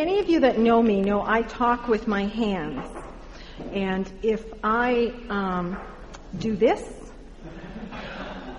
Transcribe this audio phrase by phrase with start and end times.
[0.00, 2.88] Any of you that know me know I talk with my hands.
[3.74, 5.78] And if I um,
[6.38, 7.12] do this,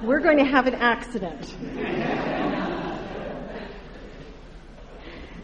[0.03, 1.55] we're going to have an accident.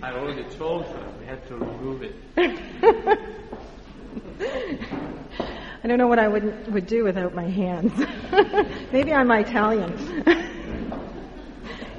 [0.03, 2.13] I already told her we had to remove it.
[5.83, 7.91] I don't know what I would, would do without my hands.
[8.91, 9.97] Maybe I'm Italian.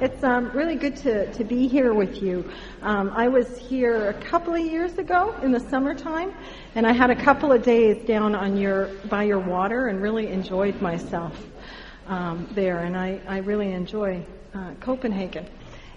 [0.01, 2.49] it's um, really good to, to be here with you.
[2.83, 6.33] Um, I was here a couple of years ago in the summertime,
[6.77, 10.29] and I had a couple of days down on your by your water and really
[10.29, 11.37] enjoyed myself
[12.07, 12.79] um, there.
[12.79, 14.25] And I, I really enjoy
[14.55, 15.49] uh, Copenhagen,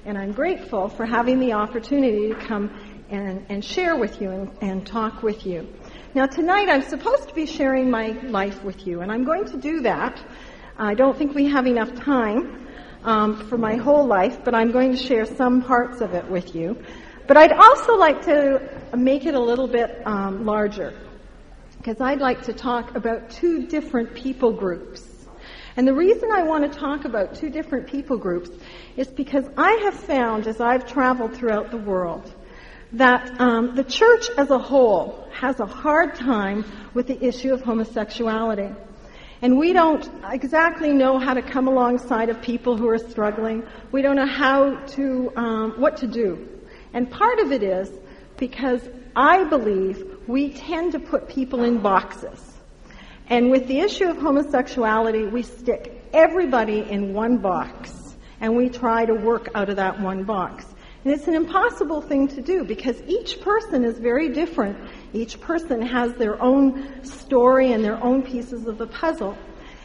[0.06, 2.72] and I'm grateful for having the opportunity to come
[3.12, 5.72] and, and share with you and, and talk with you.
[6.16, 9.58] Now tonight I'm supposed to be sharing my life with you, and I'm going to
[9.58, 10.20] do that.
[10.76, 12.62] I don't think we have enough time
[13.04, 16.56] um, for my whole life, but I'm going to share some parts of it with
[16.56, 16.78] you.
[17.28, 20.94] But I'd also like to make it a little bit um, larger,
[21.78, 25.08] because I'd like to talk about two different people groups.
[25.78, 28.50] And the reason I want to talk about two different people groups
[28.98, 32.34] is because I have found, as I've traveled throughout the world,
[32.94, 37.62] that um, the church as a whole has a hard time with the issue of
[37.62, 38.70] homosexuality.
[39.42, 43.64] And we don't exactly know how to come alongside of people who are struggling.
[43.92, 46.48] We don't know how to, um, what to do.
[46.94, 47.90] And part of it is
[48.38, 52.60] because I believe we tend to put people in boxes.
[53.30, 59.06] And with the issue of homosexuality, we stick everybody in one box and we try
[59.06, 60.66] to work out of that one box.
[61.04, 64.78] And it's an impossible thing to do because each person is very different.
[65.14, 69.36] Each person has their own story and their own pieces of the puzzle.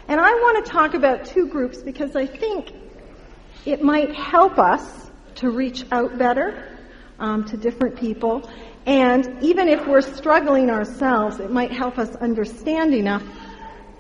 [0.09, 2.73] And I want to talk about two groups because I think
[3.65, 6.79] it might help us to reach out better
[7.19, 8.49] um, to different people.
[8.85, 13.25] And even if we're struggling ourselves, it might help us understand enough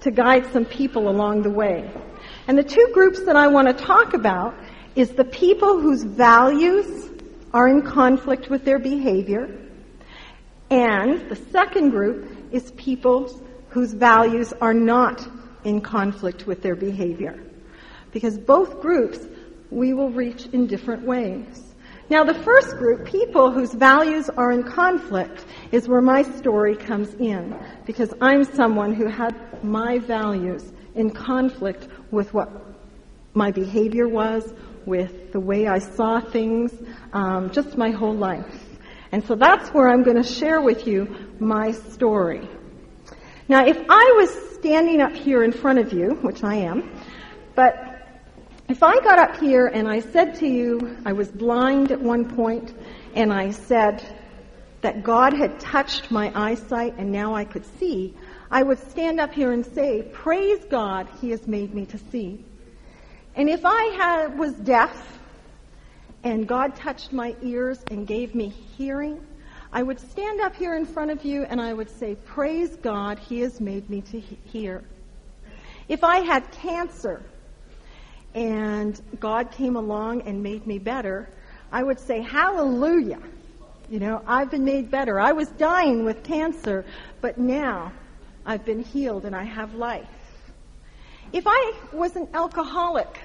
[0.00, 1.91] to guide some people along the way.
[2.46, 4.54] And the two groups that I want to talk about
[4.96, 7.10] is the people whose values
[7.52, 9.56] are in conflict with their behavior.
[10.70, 15.26] And the second group is people whose values are not
[15.64, 17.38] in conflict with their behavior.
[18.12, 19.18] Because both groups
[19.70, 21.74] we will reach in different ways.
[22.08, 27.12] Now the first group, people whose values are in conflict, is where my story comes
[27.14, 27.54] in.
[27.84, 32.48] Because I'm someone who had my values in conflict with what
[33.34, 34.54] my behavior was,
[34.86, 36.72] with the way I saw things,
[37.12, 38.62] um, just my whole life.
[39.12, 42.48] And so that's where I'm going to share with you my story.
[43.48, 46.91] Now, if I was standing up here in front of you, which I am,
[47.54, 47.86] but
[48.69, 52.34] if I got up here and I said to you, I was blind at one
[52.34, 52.74] point,
[53.14, 54.04] and I said
[54.80, 58.14] that God had touched my eyesight and now I could see,
[58.50, 62.44] I would stand up here and say, Praise God, He has made me to see.
[63.36, 65.19] And if I had, was deaf
[66.24, 69.20] and God touched my ears and gave me hearing,
[69.70, 73.19] I would stand up here in front of you and I would say, Praise God,
[73.19, 74.82] He has made me to hear.
[75.86, 77.22] If I had cancer
[78.34, 81.28] and God came along and made me better,
[81.70, 83.20] I would say, Hallelujah.
[83.91, 85.20] You know, I've been made better.
[85.20, 86.86] I was dying with cancer,
[87.20, 87.92] but now
[88.47, 90.08] I've been healed and I have life.
[91.32, 93.20] If I was an alcoholic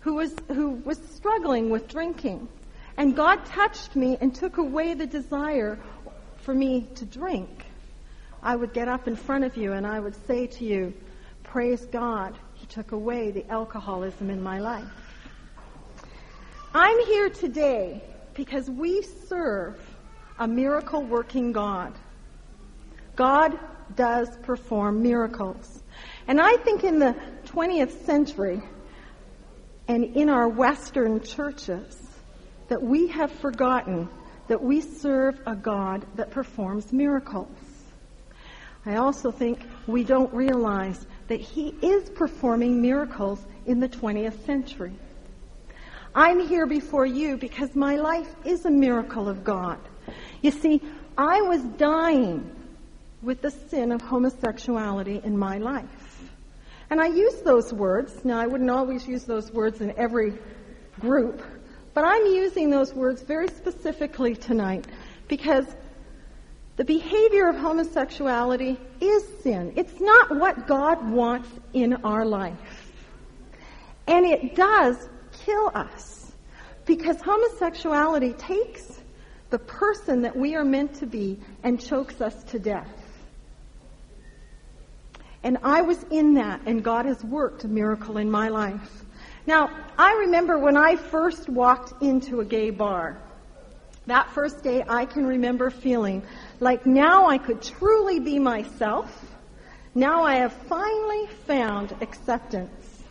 [0.00, 2.48] who was, who was struggling with drinking,
[2.96, 5.78] and God touched me and took away the desire
[6.36, 7.66] for me to drink,
[8.42, 10.94] I would get up in front of you and I would say to you,
[11.42, 14.86] Praise God, He took away the alcoholism in my life.
[16.72, 18.02] I'm here today
[18.34, 19.78] because we serve
[20.38, 21.92] a miracle working God.
[23.16, 23.58] God
[23.96, 25.82] does perform miracles.
[26.28, 28.62] And I think in the 20th century
[29.90, 32.00] and in our Western churches
[32.68, 34.08] that we have forgotten
[34.46, 37.48] that we serve a God that performs miracles.
[38.86, 39.58] I also think
[39.88, 44.92] we don't realize that He is performing miracles in the 20th century.
[46.14, 49.80] I'm here before you because my life is a miracle of God.
[50.40, 50.80] You see,
[51.18, 52.48] I was dying
[53.22, 55.99] with the sin of homosexuality in my life.
[56.90, 58.24] And I use those words.
[58.24, 60.34] Now, I wouldn't always use those words in every
[60.98, 61.42] group,
[61.94, 64.86] but I'm using those words very specifically tonight
[65.28, 65.66] because
[66.76, 69.72] the behavior of homosexuality is sin.
[69.76, 72.92] It's not what God wants in our life.
[74.06, 75.08] And it does
[75.44, 76.32] kill us
[76.86, 79.00] because homosexuality takes
[79.50, 82.99] the person that we are meant to be and chokes us to death.
[85.42, 89.04] And I was in that, and God has worked a miracle in my life.
[89.46, 93.18] Now, I remember when I first walked into a gay bar.
[94.06, 96.22] That first day, I can remember feeling
[96.58, 99.24] like now I could truly be myself.
[99.94, 103.02] Now I have finally found acceptance.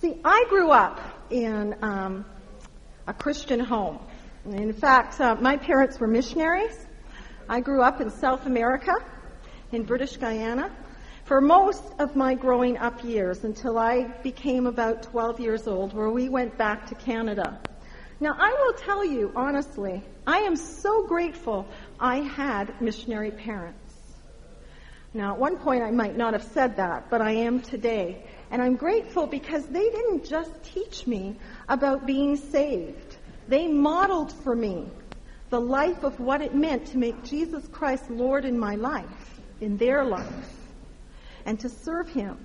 [0.00, 1.00] See, I grew up
[1.30, 2.24] in um,
[3.06, 3.98] a Christian home.
[4.46, 6.76] In fact, uh, my parents were missionaries.
[7.48, 8.94] I grew up in South America,
[9.70, 10.70] in British Guyana,
[11.32, 16.10] for most of my growing up years until I became about 12 years old, where
[16.10, 17.58] we went back to Canada.
[18.20, 21.66] Now, I will tell you honestly, I am so grateful
[21.98, 23.94] I had missionary parents.
[25.14, 28.26] Now, at one point I might not have said that, but I am today.
[28.50, 33.16] And I'm grateful because they didn't just teach me about being saved.
[33.48, 34.86] They modeled for me
[35.48, 39.78] the life of what it meant to make Jesus Christ Lord in my life, in
[39.78, 40.58] their life,
[41.46, 42.38] and to serve Him.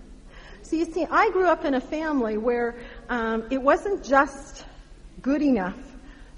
[0.64, 2.76] So you see, I grew up in a family where
[3.10, 4.66] um, it wasn't just
[5.22, 5.78] good enough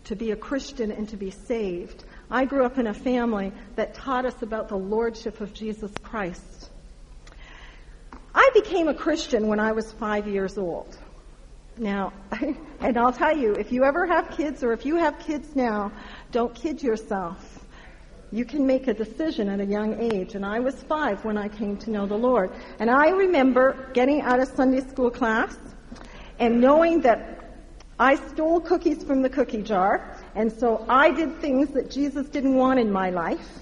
[0.06, 2.04] to be a Christian and to be saved.
[2.32, 6.70] I grew up in a family that taught us about the lordship of Jesus Christ.
[8.34, 10.98] I became a Christian when I was five years old.
[11.78, 12.14] Now,
[12.80, 15.92] and I'll tell you, if you ever have kids or if you have kids now,
[16.32, 17.59] don't kid yourself.
[18.31, 20.36] You can make a decision at a young age.
[20.36, 22.52] And I was five when I came to know the Lord.
[22.80, 25.58] And I remember getting out of Sunday school class
[26.38, 27.40] and knowing that
[28.00, 32.56] I stole cookies from the cookie jar, and so I did things that Jesus didn't
[32.56, 33.60] want in my life,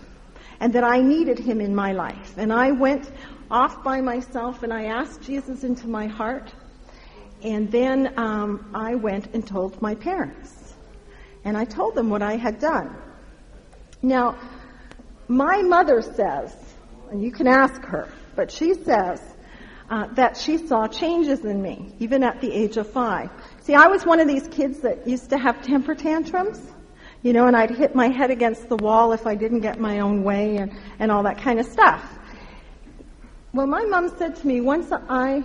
[0.60, 2.38] and that I needed him in my life.
[2.38, 3.12] And I went
[3.50, 6.54] off by myself and I asked Jesus into my heart,
[7.42, 10.76] and then um, I went and told my parents.
[11.44, 12.96] And I told them what I had done.
[14.04, 14.38] Now,
[15.28, 16.56] my mother says,
[17.12, 19.22] and you can ask her, but she says
[19.90, 23.30] uh, that she saw changes in me, even at the age of five.
[23.62, 26.62] See, I was one of these kids that used to have temper tantrums,
[27.24, 30.00] you know, and I'd hit my head against the wall if I didn't get my
[30.00, 32.18] own way and, and all that kind of stuff.
[33.54, 35.44] Well, my mom said to me, once I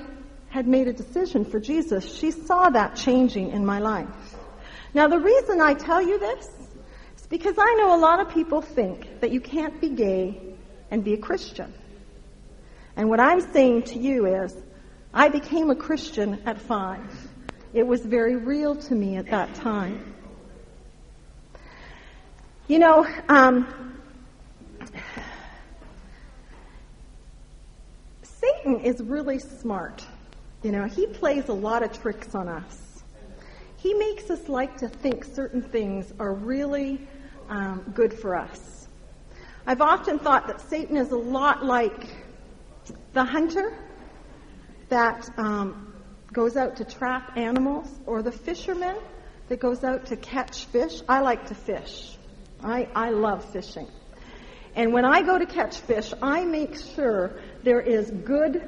[0.49, 4.37] had made a decision for Jesus, she saw that changing in my life.
[4.93, 6.62] Now, the reason I tell you this is
[7.33, 10.39] because I know a lot of people think that you can't be gay
[10.91, 11.73] and be a Christian.
[12.95, 14.55] And what I'm saying to you is,
[15.15, 17.01] I became a Christian at five.
[17.73, 20.15] It was very real to me at that time.
[22.69, 23.67] You know, um,
[28.23, 30.05] Satan is really smart.
[30.63, 33.03] You know, he plays a lot of tricks on us.
[33.79, 37.01] He makes us like to think certain things are really
[37.53, 38.89] um, good for us.
[39.67, 42.09] I've often thought that Satan is a lot like
[43.13, 43.77] the hunter
[44.89, 45.95] that um,
[46.33, 48.97] goes out to trap animals or the fisherman
[49.49, 51.03] that goes out to catch fish.
[51.07, 52.17] I like to fish.
[52.65, 53.89] I, I love fishing.
[54.75, 58.67] And when I go to catch fish, I make sure there is good,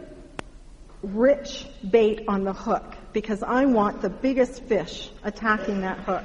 [1.02, 6.24] rich bait on the hook because I want the biggest fish attacking that hook.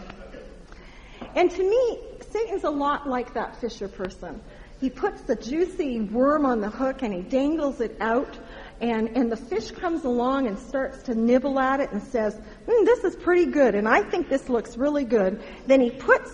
[1.35, 1.99] And to me,
[2.31, 4.41] Satan's a lot like that fisher person.
[4.79, 8.37] He puts the juicy worm on the hook and he dangles it out
[8.81, 12.35] and, and the fish comes along and starts to nibble at it and says,
[12.65, 15.41] mm, this is pretty good, and I think this looks really good.
[15.67, 16.31] Then he puts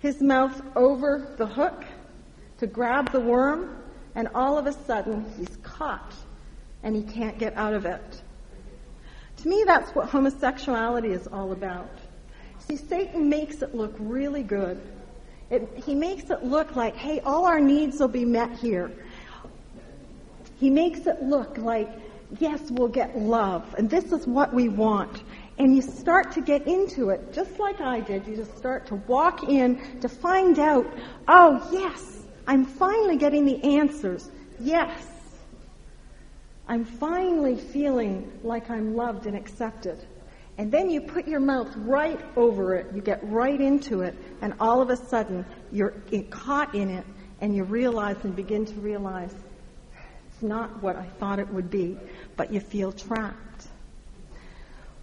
[0.00, 1.84] his mouth over the hook
[2.58, 3.80] to grab the worm,
[4.16, 6.14] and all of a sudden he's caught
[6.82, 8.22] and he can't get out of it.
[9.38, 11.90] To me, that's what homosexuality is all about.
[12.68, 14.78] See, Satan makes it look really good.
[15.48, 18.92] It, he makes it look like, hey, all our needs will be met here.
[20.60, 21.88] He makes it look like,
[22.38, 25.22] yes, we'll get love, and this is what we want.
[25.56, 28.26] And you start to get into it, just like I did.
[28.26, 30.86] You just start to walk in to find out,
[31.26, 34.30] oh, yes, I'm finally getting the answers.
[34.60, 35.06] Yes.
[36.68, 40.04] I'm finally feeling like I'm loved and accepted.
[40.58, 44.54] And then you put your mouth right over it, you get right into it, and
[44.58, 45.94] all of a sudden you're
[46.30, 47.06] caught in it,
[47.40, 49.32] and you realize and begin to realize
[50.32, 51.96] it's not what I thought it would be,
[52.36, 53.68] but you feel trapped.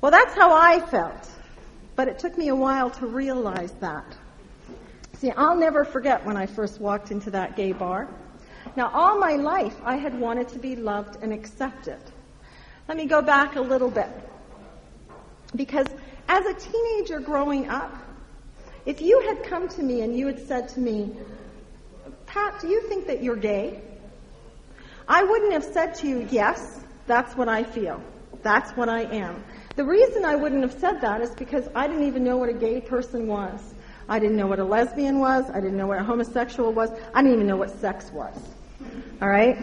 [0.02, 1.30] Well, that's how I felt.
[1.96, 4.06] But it took me a while to realize that.
[5.14, 8.10] See, I'll never forget when I first walked into that gay bar.
[8.76, 12.00] Now, all my life, I had wanted to be loved and accepted.
[12.90, 14.10] Let me go back a little bit.
[15.56, 15.88] Because
[16.28, 17.94] as a teenager growing up,
[18.86, 21.12] If you had come to me and you had said to me,
[22.28, 23.82] Pat, do you think that you're gay?
[25.08, 28.02] I wouldn't have said to you, yes, that's what I feel.
[28.44, 29.44] That's what I am.
[29.76, 32.54] The reason I wouldn't have said that is because I didn't even know what a
[32.54, 33.74] gay person was.
[34.08, 35.50] I didn't know what a lesbian was.
[35.50, 36.92] I didn't know what a homosexual was.
[37.16, 38.38] I didn't even know what sex was.
[39.20, 39.58] All right?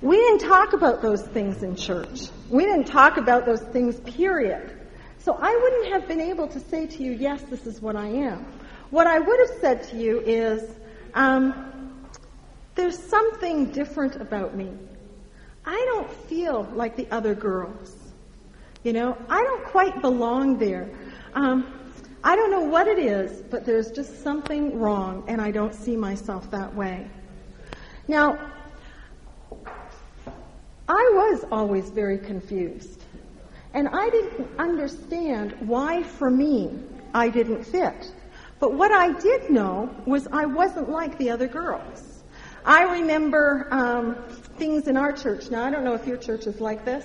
[0.00, 2.28] We didn't talk about those things in church.
[2.48, 4.75] We didn't talk about those things, period.
[5.26, 8.06] So I wouldn't have been able to say to you, yes, this is what I
[8.06, 8.46] am.
[8.90, 10.70] What I would have said to you is,
[11.14, 12.06] um,
[12.76, 14.70] there's something different about me.
[15.64, 17.96] I don't feel like the other girls.
[18.84, 20.88] You know, I don't quite belong there.
[21.34, 21.74] Um,
[22.22, 25.96] I don't know what it is, but there's just something wrong, and I don't see
[25.96, 27.10] myself that way.
[28.06, 28.38] Now,
[30.88, 33.02] I was always very confused,
[33.76, 36.70] and I didn't understand why, for me,
[37.12, 38.10] I didn't fit.
[38.58, 42.22] But what I did know was I wasn't like the other girls.
[42.64, 44.14] I remember um,
[44.56, 45.50] things in our church.
[45.50, 47.04] Now, I don't know if your church is like this,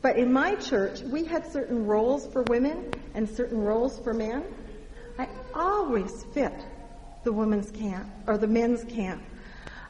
[0.00, 4.42] but in my church, we had certain roles for women and certain roles for men.
[5.18, 6.54] I always fit
[7.22, 9.22] the women's camp or the men's camp.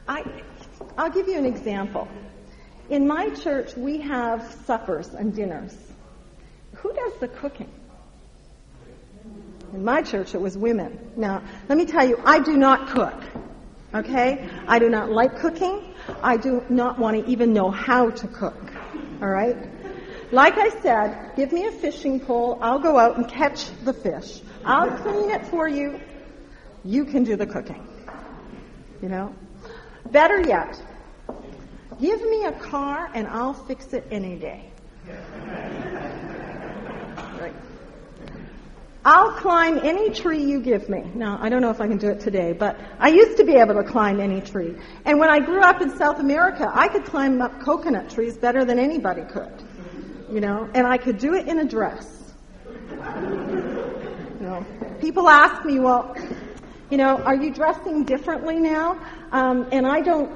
[0.05, 0.25] I,
[0.97, 2.09] I'll give you an example.
[2.91, 5.73] In my church, we have suppers and dinners.
[6.75, 7.71] Who does the cooking?
[9.71, 10.99] In my church, it was women.
[11.15, 13.23] Now, let me tell you, I do not cook.
[13.93, 14.45] Okay?
[14.67, 15.93] I do not like cooking.
[16.21, 18.61] I do not want to even know how to cook.
[19.21, 19.55] All right?
[20.33, 22.59] Like I said, give me a fishing pole.
[22.61, 24.41] I'll go out and catch the fish.
[24.65, 26.01] I'll clean it for you.
[26.83, 27.87] You can do the cooking.
[29.01, 29.33] You know?
[30.11, 30.81] Better yet,
[32.01, 34.65] give me a car and I'll fix it any day.
[37.39, 37.53] Right.
[39.05, 41.03] I'll climb any tree you give me.
[41.15, 43.55] Now, I don't know if I can do it today, but I used to be
[43.55, 44.75] able to climb any tree.
[45.05, 48.65] And when I grew up in South America, I could climb up coconut trees better
[48.65, 49.63] than anybody could
[50.31, 52.33] you know, and I could do it in a dress.
[52.89, 54.65] You know,
[55.01, 56.15] people ask me, well,
[56.89, 58.99] you know, are you dressing differently now?
[59.31, 60.31] Um, and I don't,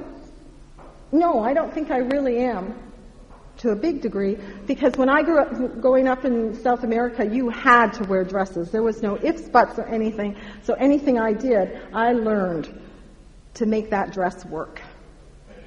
[1.15, 2.75] no, I don't think I really am
[3.57, 7.49] to a big degree because when I grew up going up in South America, you
[7.49, 8.71] had to wear dresses.
[8.71, 10.35] There was no ifs, buts, or anything.
[10.63, 12.81] So anything I did, I learned
[13.55, 14.81] to make that dress work.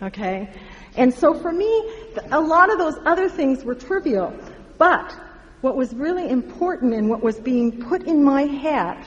[0.02, 0.52] Okay?
[0.96, 1.90] And so for me,
[2.30, 4.34] a lot of those other things were trivial.
[4.76, 5.12] But
[5.60, 8.98] what was really important and what was being put in my head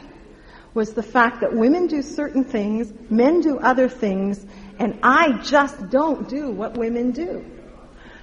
[0.73, 4.45] was the fact that women do certain things, men do other things,
[4.81, 7.45] and I just don't do what women do.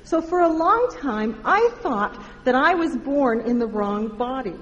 [0.02, 4.56] So for a long time, I thought that I was born in the wrong body.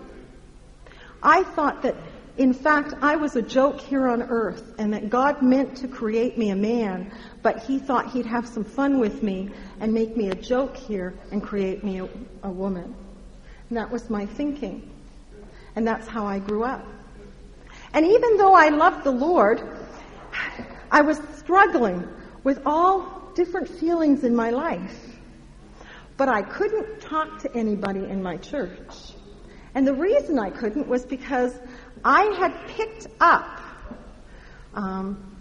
[1.22, 1.96] I thought that
[2.36, 6.36] in fact, I was a joke here on earth and that God meant to create
[6.36, 7.10] me a man,
[7.42, 9.48] but he thought he'd have some fun with me
[9.80, 12.08] and make me a joke here and create me a,
[12.42, 12.94] a woman.
[13.70, 14.90] And that was my thinking.
[15.76, 16.86] And that's how I grew up.
[17.94, 19.75] And even though I loved the Lord,
[20.90, 22.08] I was struggling
[22.44, 24.96] with all different feelings in my life.
[26.16, 29.12] But I couldn't talk to anybody in my church.
[29.74, 31.52] And the reason I couldn't was because
[32.02, 33.60] I had picked up
[34.74, 35.36] um,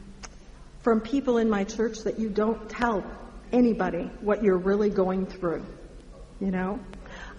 [0.81, 3.03] from people in my church that you don't tell
[3.53, 5.65] anybody what you're really going through.
[6.41, 6.79] You know?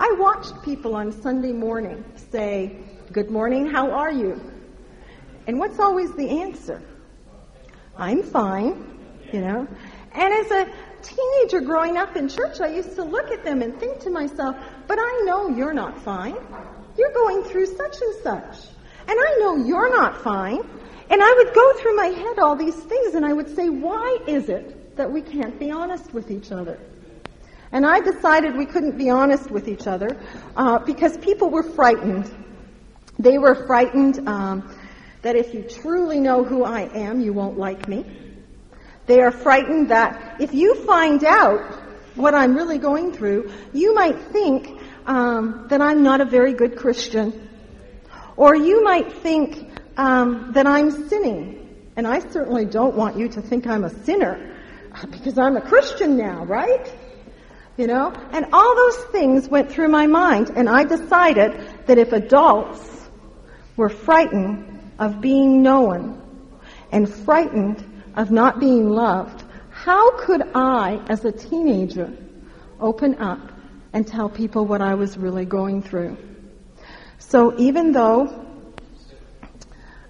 [0.00, 2.78] I watched people on Sunday morning say,
[3.12, 4.40] Good morning, how are you?
[5.46, 6.82] And what's always the answer?
[7.98, 8.98] I'm fine,
[9.32, 9.66] you know?
[10.12, 10.68] And as a
[11.02, 14.56] teenager growing up in church, I used to look at them and think to myself,
[14.86, 16.36] but I know you're not fine.
[16.98, 18.68] You're going through such and such.
[19.08, 20.60] And I know you're not fine.
[21.08, 24.18] And I would go through my head all these things and I would say, why
[24.26, 26.78] is it that we can't be honest with each other?
[27.72, 30.16] And I decided we couldn't be honest with each other
[30.56, 32.30] uh, because people were frightened.
[33.18, 34.74] They were frightened um,
[35.26, 38.06] that if you truly know who I am, you won't like me.
[39.06, 41.82] They are frightened that if you find out
[42.14, 46.76] what I'm really going through, you might think um, that I'm not a very good
[46.76, 47.48] Christian
[48.36, 51.90] or you might think um, that I'm sinning.
[51.96, 54.56] And I certainly don't want you to think I'm a sinner
[55.10, 56.88] because I'm a Christian now, right?
[57.76, 58.12] You know?
[58.30, 63.08] And all those things went through my mind, and I decided that if adults
[63.76, 66.22] were frightened of being known
[66.92, 67.84] and frightened
[68.14, 72.12] of not being loved, how could I, as a teenager,
[72.80, 73.40] open up
[73.92, 76.16] and tell people what I was really going through?
[77.18, 78.46] So even though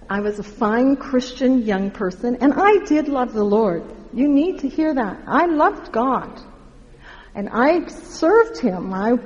[0.09, 3.83] I was a fine Christian young person, and I did love the Lord.
[4.13, 5.19] You need to hear that.
[5.27, 6.41] I loved God.
[7.35, 8.93] And I served Him.
[8.93, 9.17] I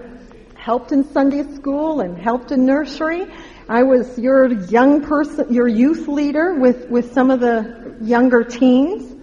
[0.55, 3.27] helped in Sunday school and helped in nursery.
[3.69, 9.15] I was your young person, your youth leader with, with some of the younger teens.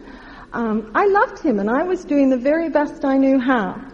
[0.52, 3.84] Um, I loved him and I was doing the very best I knew how.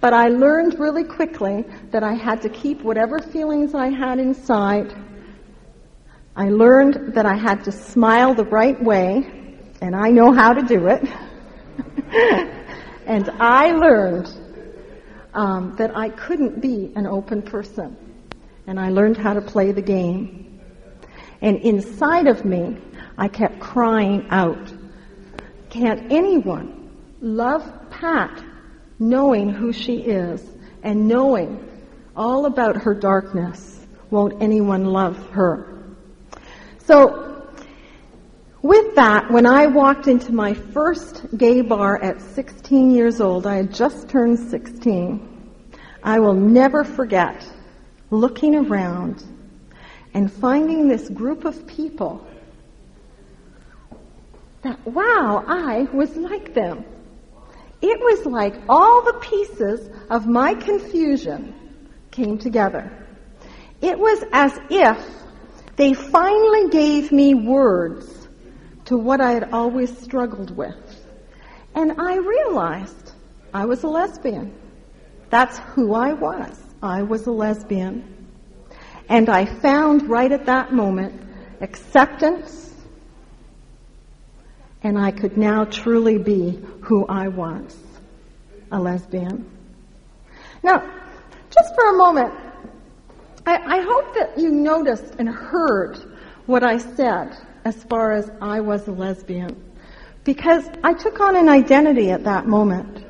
[0.00, 4.94] But I learned really quickly that I had to keep whatever feelings I had inside.
[6.36, 9.26] I learned that I had to smile the right way,
[9.80, 11.02] and I know how to do it.
[13.06, 14.30] and I learned
[15.34, 18.07] um, that I couldn't be an open person.
[18.68, 20.60] And I learned how to play the game.
[21.40, 22.76] And inside of me,
[23.16, 24.70] I kept crying out,
[25.70, 26.90] Can't anyone
[27.22, 28.44] love Pat
[28.98, 30.46] knowing who she is
[30.82, 31.66] and knowing
[32.14, 35.96] all about her darkness, won't anyone love her?
[36.80, 37.48] So,
[38.60, 43.56] with that, when I walked into my first gay bar at 16 years old, I
[43.56, 45.26] had just turned 16,
[46.02, 47.46] I will never forget
[48.10, 49.22] looking around
[50.14, 52.26] and finding this group of people
[54.62, 56.84] that, wow, I was like them.
[57.80, 61.54] It was like all the pieces of my confusion
[62.10, 63.06] came together.
[63.80, 64.98] It was as if
[65.76, 68.28] they finally gave me words
[68.86, 70.74] to what I had always struggled with.
[71.74, 73.12] And I realized
[73.54, 74.52] I was a lesbian.
[75.30, 76.67] That's who I was.
[76.82, 78.16] I was a lesbian.
[79.08, 81.22] And I found right at that moment
[81.60, 82.68] acceptance
[84.82, 87.76] and I could now truly be who I was,
[88.70, 89.44] a lesbian.
[90.62, 90.88] Now,
[91.50, 92.32] just for a moment,
[93.46, 95.98] I, I, hope that you noticed and heard
[96.46, 99.56] what I said as far as I was a lesbian.
[100.24, 103.04] Because I took on an identity at that moment.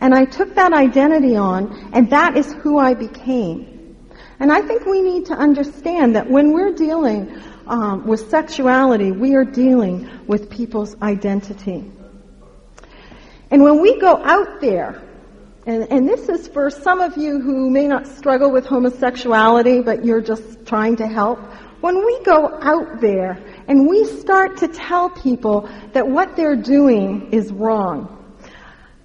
[0.00, 3.96] And I took that identity on, and that is who I became.
[4.38, 9.34] And I think we need to understand that when we're dealing um, with sexuality, we
[9.34, 11.90] are dealing with people's identity.
[13.50, 15.02] And when we go out there,
[15.66, 20.04] and, and this is for some of you who may not struggle with homosexuality, but
[20.04, 21.38] you're just trying to help.
[21.80, 27.32] When we go out there and we start to tell people that what they're doing
[27.32, 28.15] is wrong,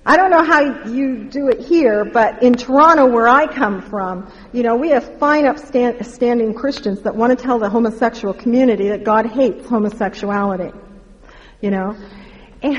[0.04, 4.32] I don't know how you do it here, but in Toronto, where I come from,
[4.52, 9.04] you know, we have fine upstanding Christians that want to tell the homosexual community that
[9.04, 10.72] God hates homosexuality.
[11.62, 11.96] You know?
[12.64, 12.78] And,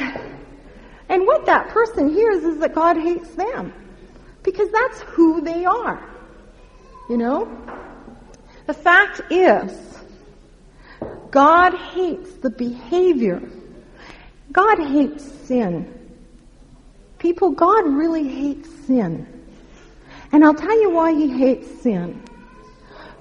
[1.08, 3.72] and what that person hears is that God hates them.
[4.42, 6.04] Because that's who they are.
[7.08, 7.56] You know?
[8.66, 9.72] The fact is,
[11.30, 13.48] God hates the behavior.
[14.50, 16.01] God hates sin.
[17.22, 19.28] People, God really hates sin.
[20.32, 22.20] And I'll tell you why he hates sin.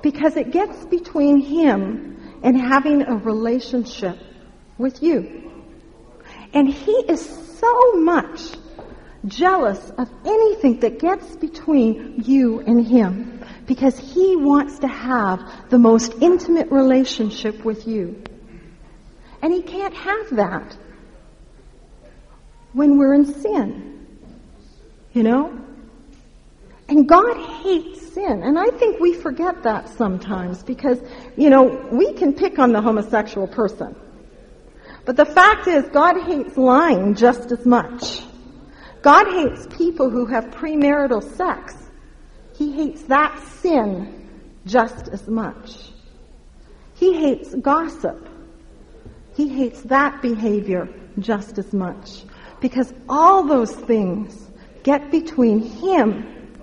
[0.01, 4.17] Because it gets between him and having a relationship
[4.79, 5.51] with you.
[6.51, 7.23] And he is
[7.59, 8.41] so much
[9.27, 15.77] jealous of anything that gets between you and him because he wants to have the
[15.77, 18.23] most intimate relationship with you.
[19.43, 20.75] And he can't have that
[22.73, 23.90] when we're in sin.
[25.13, 25.59] You know?
[26.87, 28.43] And God hates sin.
[28.43, 31.01] And I think we forget that sometimes because,
[31.37, 33.95] you know, we can pick on the homosexual person.
[35.05, 38.21] But the fact is, God hates lying just as much.
[39.01, 41.75] God hates people who have premarital sex.
[42.55, 44.29] He hates that sin
[44.65, 45.91] just as much.
[46.93, 48.27] He hates gossip.
[49.33, 52.23] He hates that behavior just as much.
[52.59, 54.50] Because all those things
[54.83, 56.59] get between him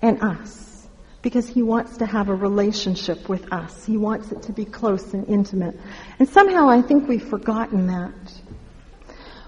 [0.00, 0.86] and us
[1.22, 3.84] because he wants to have a relationship with us.
[3.84, 5.78] He wants it to be close and intimate.
[6.18, 8.12] And somehow I think we've forgotten that.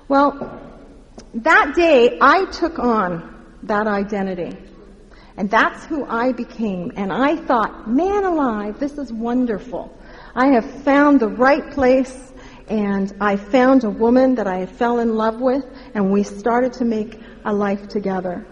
[0.06, 0.60] Well,
[1.34, 4.56] that day I took on that identity.
[5.36, 6.92] And that's who I became.
[6.94, 9.96] And I thought, man alive, this is wonderful.
[10.34, 12.32] I have found the right place
[12.68, 15.64] and I found a woman that I fell in love with
[15.94, 18.46] and we started to make a life together.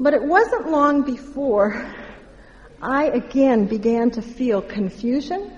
[0.00, 1.94] But it wasn't long before
[2.80, 5.52] I again began to feel confusion.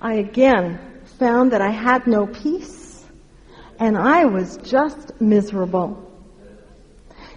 [0.00, 0.78] I again
[1.18, 3.04] found that I had no peace
[3.78, 6.00] and I was just miserable.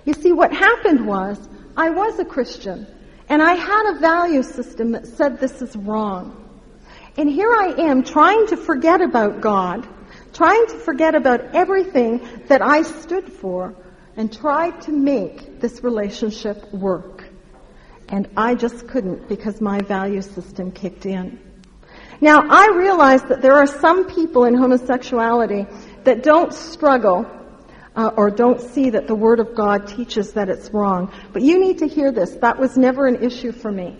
[0.06, 1.38] You see, what happened was
[1.76, 2.88] I was a Christian
[3.30, 6.44] And I had a value system that said this is wrong.
[7.18, 9.88] And here I am trying to forget about God,
[10.38, 13.76] trying to forget about everything that I stood for,
[14.16, 17.24] and tried to make this relationship work.
[18.10, 21.40] And I just couldn't because my value system kicked in.
[22.22, 25.66] Now, I realize that there are some people in homosexuality
[26.04, 27.26] that don't struggle
[27.96, 31.12] uh, or don't see that the Word of God teaches that it's wrong.
[31.34, 32.32] But you need to hear this.
[32.36, 33.98] That was never an issue for me.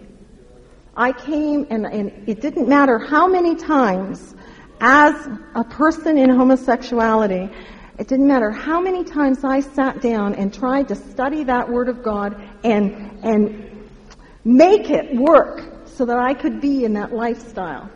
[0.96, 4.36] I came and, and it didn't matter how many times
[4.80, 7.50] as a person in homosexuality,
[7.98, 11.90] it didn't matter how many times I sat down and tried to study that Word
[11.90, 13.90] of God and, and
[14.46, 17.90] make it work so that I could be in that lifestyle.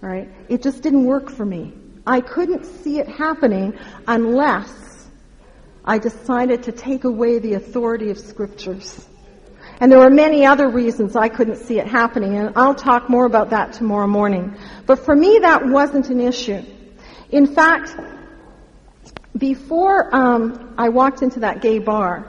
[0.00, 0.30] Right?
[0.48, 1.74] It just didn't work for me.
[2.06, 5.08] I couldn't see it happening unless
[5.84, 9.06] I decided to take away the authority of scriptures.
[9.80, 13.26] And there were many other reasons I couldn't see it happening, and I'll talk more
[13.26, 14.56] about that tomorrow morning.
[14.86, 16.62] But for me, that wasn't an issue.
[17.30, 17.94] In fact,
[19.36, 22.26] before um, I walked into that gay bar,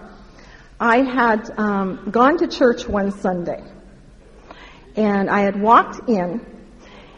[0.80, 3.64] I had um, gone to church one Sunday,
[4.96, 6.46] and I had walked in,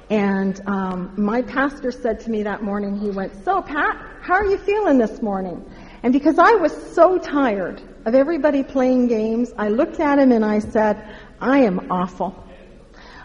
[0.10, 4.46] and um, my pastor said to me that morning, he went, "So, Pat, how are
[4.46, 5.70] you feeling this morning?"
[6.04, 10.44] And because I was so tired of everybody playing games, I looked at him and
[10.44, 12.36] I said, I am awful.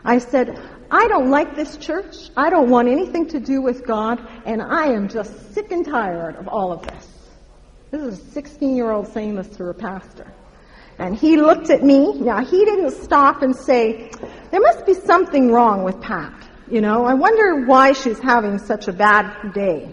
[0.04, 0.58] I said,
[0.90, 2.30] I don't like this church.
[2.36, 6.36] I don't want anything to do with God, and I am just sick and tired
[6.36, 7.08] of all of this.
[7.90, 10.32] This is a 16 year old saying this to a pastor.
[10.98, 12.14] And he looked at me.
[12.14, 14.10] Now, he didn't stop and say,
[14.50, 16.32] There must be something wrong with Pat.
[16.70, 19.92] You know, I wonder why she's having such a bad day.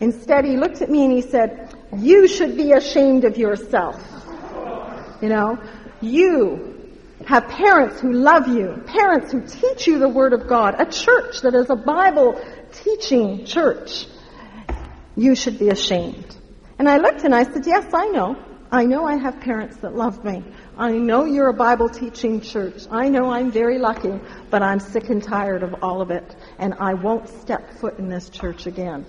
[0.00, 4.00] Instead, he looked at me and he said, You should be ashamed of yourself.
[5.20, 5.58] You know,
[6.00, 6.90] you
[7.26, 11.42] have parents who love you, parents who teach you the Word of God, a church
[11.42, 12.40] that is a Bible
[12.72, 14.06] teaching church.
[15.16, 16.36] You should be ashamed.
[16.78, 18.36] And I looked and I said, Yes, I know.
[18.70, 20.42] I know I have parents that love me.
[20.78, 22.84] I know you're a Bible teaching church.
[22.90, 26.72] I know I'm very lucky, but I'm sick and tired of all of it, and
[26.80, 29.04] I won't step foot in this church again.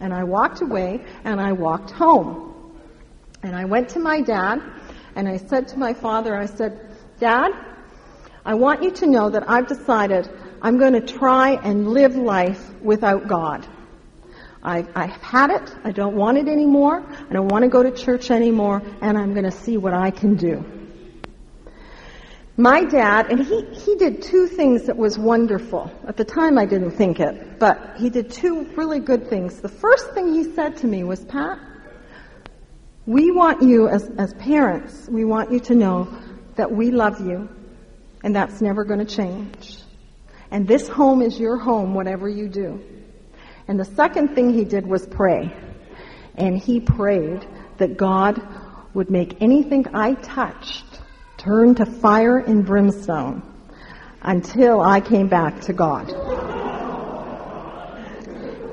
[0.00, 2.76] And I walked away and I walked home.
[3.42, 4.62] And I went to my dad
[5.14, 6.78] and I said to my father, I said,
[7.18, 7.52] Dad,
[8.44, 10.30] I want you to know that I've decided
[10.62, 13.66] I'm going to try and live life without God.
[14.62, 15.74] I, I've had it.
[15.84, 17.04] I don't want it anymore.
[17.30, 20.10] I don't want to go to church anymore, and I'm going to see what I
[20.10, 20.77] can do.
[22.60, 25.92] My dad, and he, he did two things that was wonderful.
[26.08, 29.60] At the time I didn't think it, but he did two really good things.
[29.60, 31.60] The first thing he said to me was, Pat,
[33.06, 36.12] we want you as, as parents, we want you to know
[36.56, 37.48] that we love you,
[38.24, 39.78] and that's never going to change.
[40.50, 42.82] And this home is your home, whatever you do.
[43.68, 45.54] And the second thing he did was pray.
[46.34, 48.42] And he prayed that God
[48.94, 50.87] would make anything I touched
[51.38, 53.42] turn to fire and brimstone
[54.22, 56.12] until I came back to God.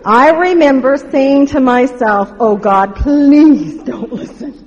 [0.04, 4.62] I remember saying to myself, oh God, please don't listen.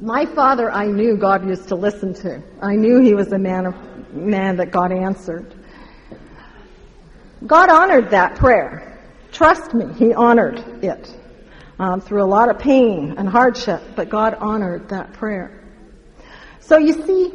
[0.00, 2.42] My father, I knew God used to listen to.
[2.62, 5.54] I knew he was a man of, man that God answered.
[7.46, 8.98] God honored that prayer.
[9.30, 11.19] Trust me, he honored it
[11.80, 15.64] um, through a lot of pain and hardship, but God honored that prayer.
[16.60, 17.32] So you see,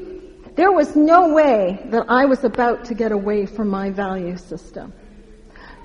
[0.56, 4.94] there was no way that I was about to get away from my value system.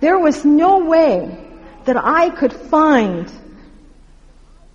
[0.01, 1.38] There was no way
[1.87, 3.33] that I could find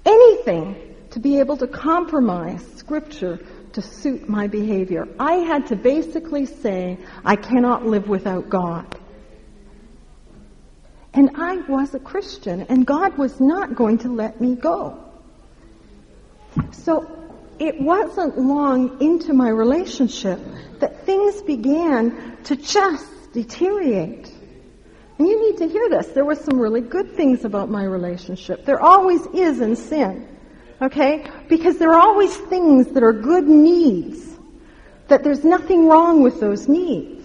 [0.03, 3.39] anything to be able to compromise Scripture
[3.73, 5.07] to suit my behavior.
[5.19, 8.99] I had to basically say, I cannot live without God.
[11.15, 15.01] And I was a Christian, and God was not going to let me go.
[16.71, 17.09] So
[17.57, 20.39] it wasn't long into my relationship
[20.79, 24.29] that things began to just deteriorate.
[25.17, 26.07] And you need to hear this.
[26.07, 28.65] There were some really good things about my relationship.
[28.65, 30.27] There always is in sin.
[30.81, 31.25] Okay?
[31.47, 34.35] Because there are always things that are good needs.
[35.07, 37.23] That there's nothing wrong with those needs.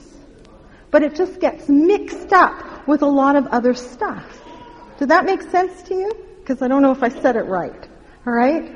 [0.92, 4.42] But it just gets mixed up with a lot of other stuff.
[4.98, 6.11] Did that make sense to you?
[6.40, 7.88] Because I don't know if I said it right.
[8.26, 8.70] All right?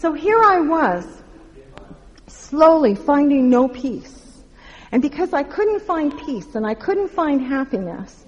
[0.00, 1.04] So here I was,
[2.26, 4.42] slowly finding no peace.
[4.92, 8.24] And because I couldn't find peace and I couldn't find happiness,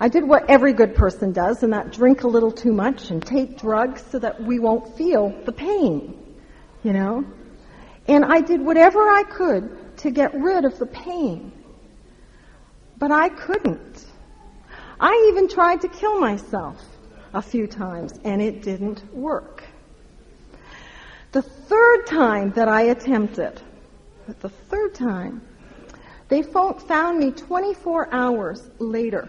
[0.00, 3.24] I did what every good person does, and that drink a little too much and
[3.24, 6.14] take drugs so that we won't feel the pain.
[6.82, 7.24] you know?
[8.06, 11.52] And I did whatever I could to get rid of the pain.
[12.98, 14.06] But I couldn't.
[14.98, 16.84] I even tried to kill myself
[17.32, 19.62] a few times, and it didn't work.
[21.30, 23.60] The third time that I attempted,
[24.40, 25.42] the third time,
[26.28, 29.28] they found me 24 hours later.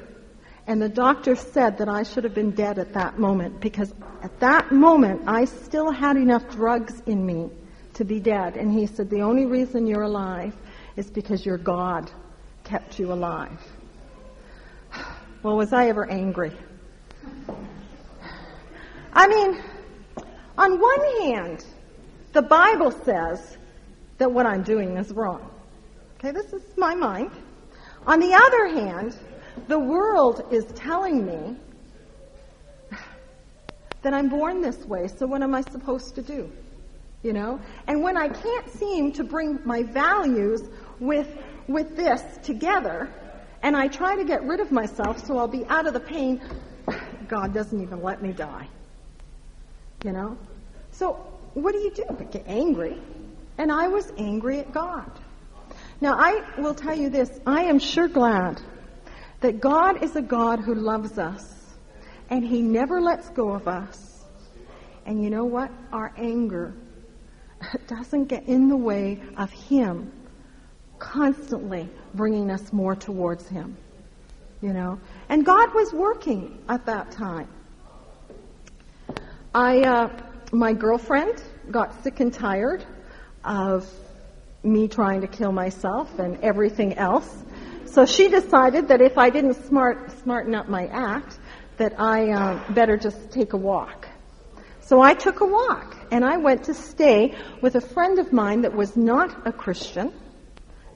[0.65, 4.39] And the doctor said that I should have been dead at that moment because at
[4.39, 7.49] that moment I still had enough drugs in me
[7.95, 8.55] to be dead.
[8.55, 10.55] And he said, the only reason you're alive
[10.95, 12.11] is because your God
[12.69, 13.59] kept you alive.
[15.41, 16.51] Well, was I ever angry?
[19.11, 19.59] I mean,
[20.55, 21.65] on one hand,
[22.33, 23.57] the Bible says
[24.19, 25.49] that what I'm doing is wrong.
[26.19, 27.31] Okay, this is my mind.
[28.05, 29.17] On the other hand,
[29.67, 31.55] the world is telling me
[34.03, 36.51] that I'm born this way, so what am I supposed to do?
[37.23, 37.59] You know?
[37.87, 41.35] And when I can't seem to bring my values with,
[41.69, 43.09] with this together,
[43.61, 46.41] and I try to get rid of myself so I'll be out of the pain,
[47.27, 48.67] God doesn't even let me die.
[50.03, 50.37] You know?
[50.91, 51.13] So,
[51.53, 52.05] what do you do?
[52.09, 52.99] But get angry.
[53.57, 55.11] And I was angry at God.
[56.01, 58.59] Now, I will tell you this I am sure glad
[59.41, 61.75] that God is a God who loves us,
[62.29, 64.25] and He never lets go of us.
[65.05, 65.71] And you know what?
[65.91, 66.73] Our anger
[67.87, 70.11] doesn't get in the way of Him
[70.99, 73.77] constantly bringing us more towards Him.
[74.61, 74.99] You know?
[75.29, 77.47] And God was working at that time.
[79.55, 80.09] I, uh,
[80.51, 82.85] my girlfriend got sick and tired
[83.43, 83.91] of
[84.63, 87.43] me trying to kill myself and everything else.
[87.85, 91.39] So she decided that if I didn't smart, smarten up my act,
[91.77, 94.07] that I uh, better just take a walk.
[94.81, 98.61] So I took a walk and I went to stay with a friend of mine
[98.61, 100.11] that was not a Christian.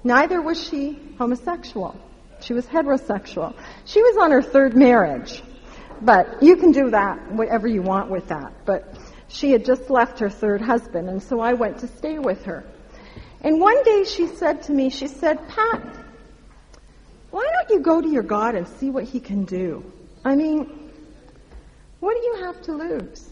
[0.04, 1.96] Neither was she homosexual.
[2.42, 3.56] She was heterosexual.
[3.86, 5.42] She was on her third marriage.
[6.02, 8.66] But you can do that, whatever you want with that.
[8.66, 8.98] But
[9.30, 12.66] she had just left her third husband, and so I went to stay with her.
[13.42, 15.82] And one day she said to me, she said, Pat,
[17.32, 19.84] why don't you go to your God and see what he can do?
[20.24, 20.92] I mean,
[22.00, 23.30] what do you have to lose?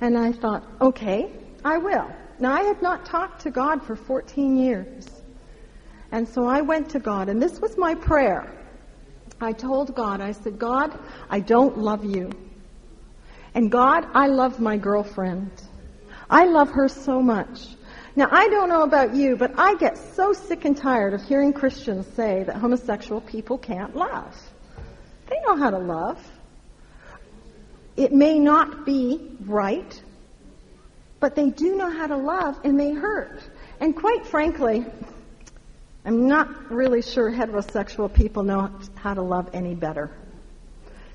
[0.00, 1.30] And I thought, okay,
[1.64, 2.10] I will.
[2.38, 5.15] Now I had not talked to God for 14 years.
[6.12, 8.52] And so I went to God, and this was my prayer.
[9.40, 12.30] I told God, I said, God, I don't love you.
[13.54, 15.50] And God, I love my girlfriend.
[16.30, 17.66] I love her so much.
[18.14, 21.52] Now, I don't know about you, but I get so sick and tired of hearing
[21.52, 24.34] Christians say that homosexual people can't love.
[25.28, 26.30] They know how to love.
[27.96, 30.02] It may not be right,
[31.20, 33.40] but they do know how to love and they hurt.
[33.80, 34.86] And quite frankly,
[36.06, 40.16] I'm not really sure heterosexual people know how to love any better.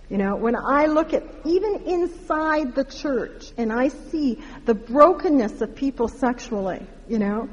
[0.09, 5.61] You know, when I look at even inside the church and I see the brokenness
[5.61, 7.47] of people sexually, you know,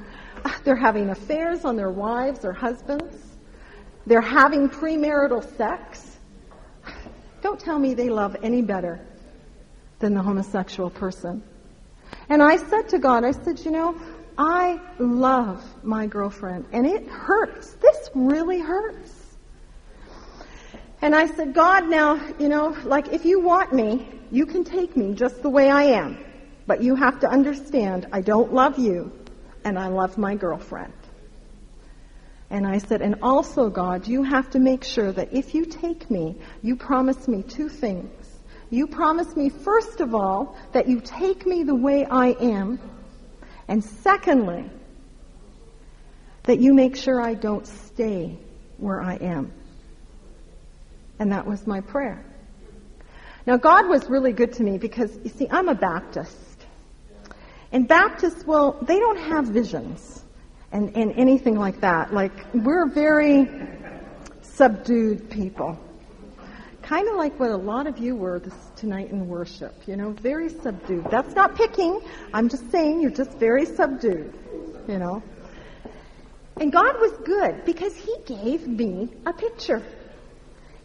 [0.65, 3.17] they're having affairs on their wives or husbands.
[4.05, 6.19] They're having premarital sex.
[7.41, 9.07] Don't tell me they love any better
[10.01, 11.45] than the homosexual person.
[12.29, 13.97] And I said to God, I said, you know,
[14.39, 17.73] I love my girlfriend, and it hurts.
[17.75, 19.13] This really hurts.
[21.03, 24.97] And I said, God, now, you know, like if you want me, you can take
[24.97, 26.25] me just the way I am.
[26.67, 29.13] But you have to understand, I don't love you,
[29.65, 30.93] and I love my girlfriend.
[32.51, 36.11] And I said, and also, God, you have to make sure that if you take
[36.11, 38.11] me, you promise me two things.
[38.71, 42.79] You promise me, first of all, that you take me the way I am,
[43.69, 44.69] and secondly,
[46.45, 48.39] that you make sure I don't stay
[48.79, 49.53] where I am.
[51.19, 52.25] And that was my prayer.
[53.47, 56.37] Now, God was really good to me because, you see, I'm a Baptist.
[57.71, 60.25] And Baptists, well, they don't have visions
[60.73, 62.15] and, and anything like that.
[62.15, 63.49] Like, we're very
[64.43, 65.79] subdued people.
[66.89, 70.13] Kind of like what a lot of you were this, tonight in worship, you know,
[70.13, 71.05] very subdued.
[71.11, 72.01] That's not picking.
[72.33, 74.33] I'm just saying you're just very subdued,
[74.89, 75.23] you know.
[76.57, 79.83] And God was good because He gave me a picture.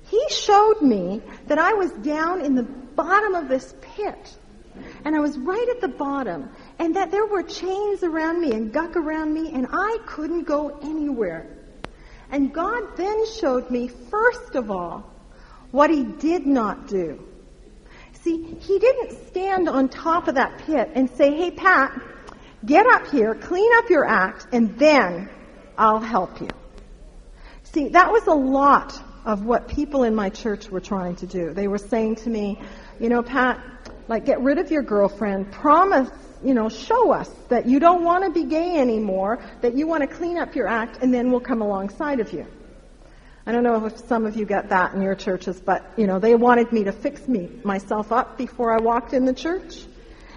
[0.09, 4.37] He showed me that I was down in the bottom of this pit.
[5.05, 6.49] And I was right at the bottom.
[6.79, 10.79] And that there were chains around me and guck around me, and I couldn't go
[10.83, 11.47] anywhere.
[12.29, 15.12] And God then showed me, first of all,
[15.73, 17.19] what he did not do.
[18.21, 21.99] See, he didn't stand on top of that pit and say, hey, Pat,
[22.63, 25.31] get up here, clean up your act, and then
[25.75, 26.49] I'll help you.
[27.63, 31.55] See, that was a lot of what people in my church were trying to do.
[31.55, 32.61] They were saying to me,
[32.99, 33.59] you know, Pat,
[34.07, 36.11] like get rid of your girlfriend, promise,
[36.43, 40.07] you know, show us that you don't want to be gay anymore, that you want
[40.07, 42.45] to clean up your act, and then we'll come alongside of you.
[43.45, 46.19] I don't know if some of you get that in your churches, but you know,
[46.19, 49.85] they wanted me to fix me myself up before I walked in the church.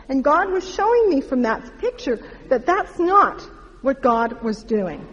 [0.08, 3.40] And God was showing me from that picture that that's not
[3.82, 5.06] what God was doing.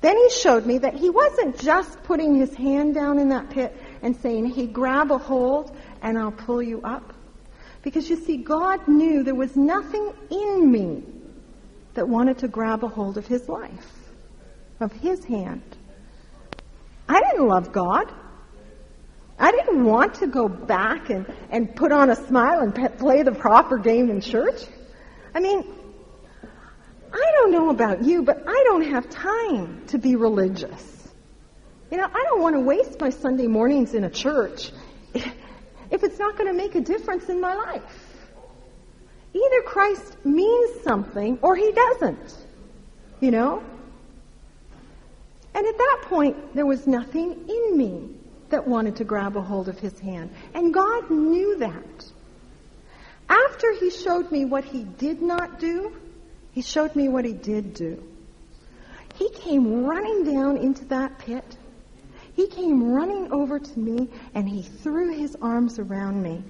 [0.00, 3.76] Then he showed me that he wasn't just putting his hand down in that pit
[4.00, 7.12] and saying, hey, grab a hold and I'll pull you up.
[7.82, 11.02] Because you see, God knew there was nothing in me
[11.94, 14.10] that wanted to grab a hold of his life,
[14.80, 15.62] of his hand.
[17.10, 18.08] I didn't love God.
[19.36, 23.32] I didn't want to go back and, and put on a smile and play the
[23.32, 24.62] proper game in church.
[25.34, 25.64] I mean,
[27.12, 31.08] I don't know about you, but I don't have time to be religious.
[31.90, 34.70] You know, I don't want to waste my Sunday mornings in a church
[35.14, 38.26] if it's not going to make a difference in my life.
[39.34, 42.36] Either Christ means something or he doesn't.
[43.18, 43.64] You know?
[45.54, 48.08] And at that point, there was nothing in me
[48.50, 50.30] that wanted to grab a hold of his hand.
[50.54, 52.04] And God knew that.
[53.28, 55.92] After he showed me what he did not do,
[56.52, 58.02] he showed me what he did do.
[59.14, 61.56] He came running down into that pit.
[62.34, 66.42] He came running over to me and he threw his arms around me.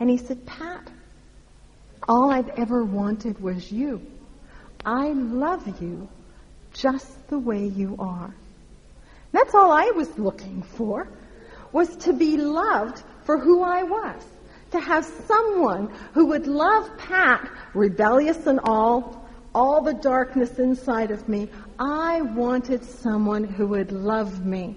[0.00, 0.88] And he said, Pat,
[2.08, 4.00] all I've ever wanted was you.
[4.84, 6.08] I love you
[6.78, 8.34] just the way you are.
[9.32, 11.08] That's all I was looking for,
[11.72, 14.22] was to be loved for who I was.
[14.70, 21.28] To have someone who would love Pat, rebellious and all, all the darkness inside of
[21.28, 21.48] me.
[21.78, 24.76] I wanted someone who would love me.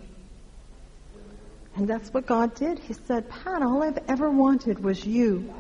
[1.75, 2.79] And that's what God did.
[2.79, 5.53] He said, Pat, all I've ever wanted was you,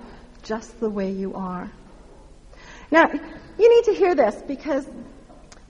[0.43, 1.71] just the way you are.
[2.89, 3.09] Now,
[3.57, 4.85] you need to hear this because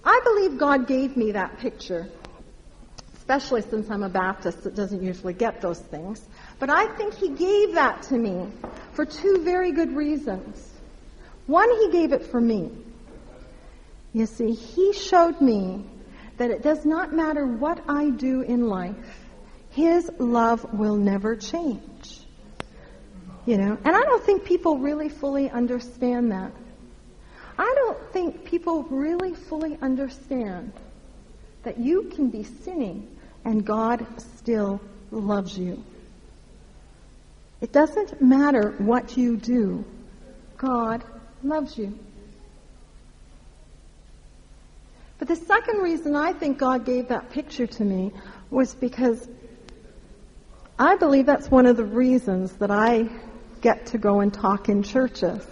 [0.04, 2.10] I believe God gave me that picture,
[3.16, 6.26] especially since I'm a Baptist that doesn't usually get those things.
[6.60, 8.48] But I think He gave that to me
[8.94, 10.72] for two very good reasons.
[11.46, 12.72] One, He gave it for me.
[14.14, 15.86] You see, He showed me
[16.38, 18.96] that it does not matter what I do in life,
[19.70, 22.26] His love will never change.
[23.46, 26.52] You know, and I don't think people really fully understand that.
[27.62, 30.74] I don't think people really fully understand
[31.62, 33.08] that you can be sinning
[33.46, 35.84] and God still loves you.
[37.62, 39.86] It doesn't matter what you do.
[40.58, 41.04] God
[41.44, 42.00] loves you.
[45.20, 48.12] But the second reason I think God gave that picture to me
[48.50, 49.30] was because
[50.80, 53.08] I believe that's one of the reasons that I
[53.62, 55.46] get to go and talk in churches.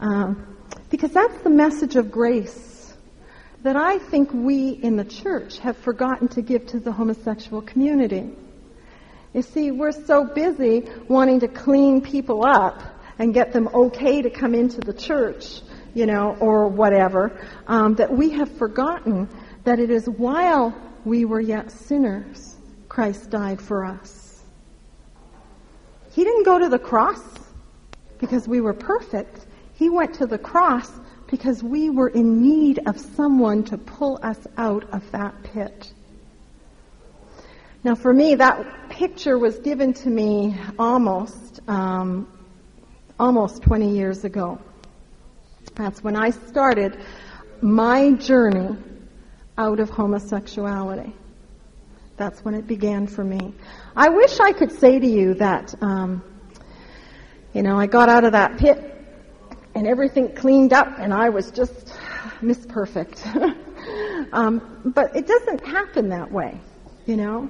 [0.00, 0.49] Um,
[0.90, 2.94] because that's the message of grace
[3.62, 8.30] that I think we in the church have forgotten to give to the homosexual community.
[9.32, 12.82] You see, we're so busy wanting to clean people up
[13.18, 15.60] and get them okay to come into the church,
[15.94, 19.28] you know, or whatever, um, that we have forgotten
[19.64, 20.74] that it is while
[21.04, 22.56] we were yet sinners,
[22.88, 24.42] Christ died for us.
[26.12, 27.22] He didn't go to the cross
[28.18, 29.46] because we were perfect.
[29.80, 30.92] He went to the cross
[31.26, 35.90] because we were in need of someone to pull us out of that pit.
[37.82, 42.30] Now, for me, that picture was given to me almost, um,
[43.18, 44.58] almost 20 years ago.
[45.76, 46.98] That's when I started
[47.62, 48.76] my journey
[49.56, 51.14] out of homosexuality.
[52.18, 53.54] That's when it began for me.
[53.96, 56.22] I wish I could say to you that, um,
[57.54, 58.89] you know, I got out of that pit
[59.80, 61.94] and everything cleaned up, and I was just
[62.42, 63.26] Miss Perfect.
[64.32, 66.60] um, but it doesn't happen that way,
[67.06, 67.48] you know.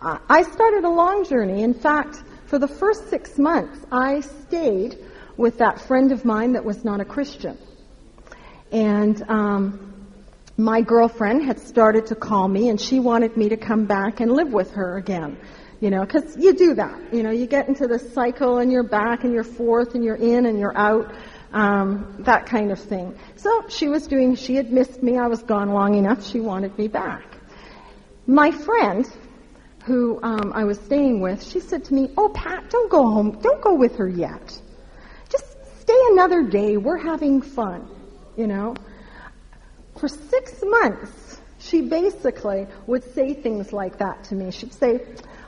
[0.00, 1.62] Uh, I started a long journey.
[1.62, 4.96] In fact, for the first six months, I stayed
[5.36, 7.58] with that friend of mine that was not a Christian.
[8.70, 10.06] And um,
[10.56, 14.32] my girlfriend had started to call me, and she wanted me to come back and
[14.32, 15.36] live with her again.
[15.80, 17.12] You know, because you do that.
[17.12, 20.14] You know, you get into this cycle, and you're back, and you're forth, and you're
[20.14, 21.12] in, and you're out
[21.52, 23.18] um, that kind of thing.
[23.36, 25.18] So she was doing, she had missed me.
[25.18, 26.26] I was gone long enough.
[26.26, 27.24] She wanted me back.
[28.26, 29.06] My friend,
[29.84, 33.38] who um, I was staying with, she said to me, "Oh, Pat, don't go home.
[33.42, 34.60] Don't go with her yet.
[35.28, 35.44] Just
[35.80, 36.76] stay another day.
[36.76, 37.88] We're having fun,
[38.36, 38.76] you know.
[39.98, 44.50] For six months, she basically would say things like that to me.
[44.50, 45.00] She'd say,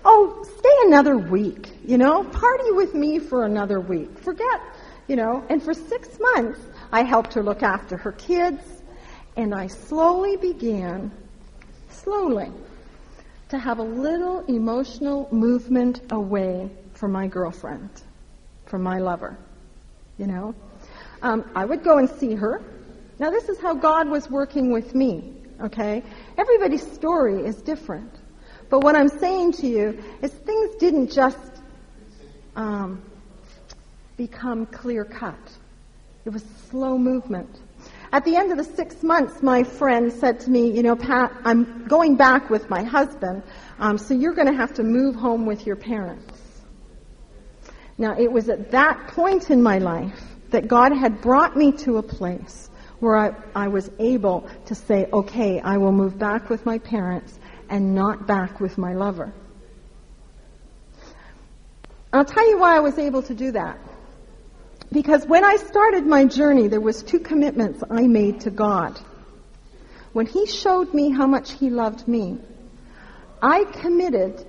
[0.04, 4.18] Oh, stay another week, you know, party with me for another week.
[4.18, 4.60] Forget,
[5.08, 8.62] you know, and for six months, I helped her look after her kids,
[9.36, 11.10] and I slowly began,
[11.88, 12.50] slowly,
[13.50, 17.90] to have a little emotional movement away from my girlfriend,
[18.66, 19.36] from my lover.
[20.18, 20.54] You know,
[21.22, 22.62] um, I would go and see her.
[23.18, 25.32] Now, this is how God was working with me.
[25.60, 26.02] Okay,
[26.36, 28.12] everybody's story is different,
[28.70, 31.62] but what I'm saying to you is things didn't just
[32.56, 33.02] um,
[34.16, 35.38] become clear cut.
[36.24, 37.50] It was slow movement.
[38.12, 41.32] At the end of the six months, my friend said to me, You know, Pat,
[41.44, 43.42] I'm going back with my husband,
[43.78, 46.40] um, so you're going to have to move home with your parents.
[47.98, 51.98] Now, it was at that point in my life that God had brought me to
[51.98, 56.64] a place where I, I was able to say, Okay, I will move back with
[56.64, 57.38] my parents
[57.68, 59.32] and not back with my lover.
[62.12, 63.76] I'll tell you why I was able to do that.
[64.94, 68.96] Because when I started my journey, there was two commitments I made to God.
[70.12, 72.38] When He showed me how much He loved me,
[73.42, 74.46] I committed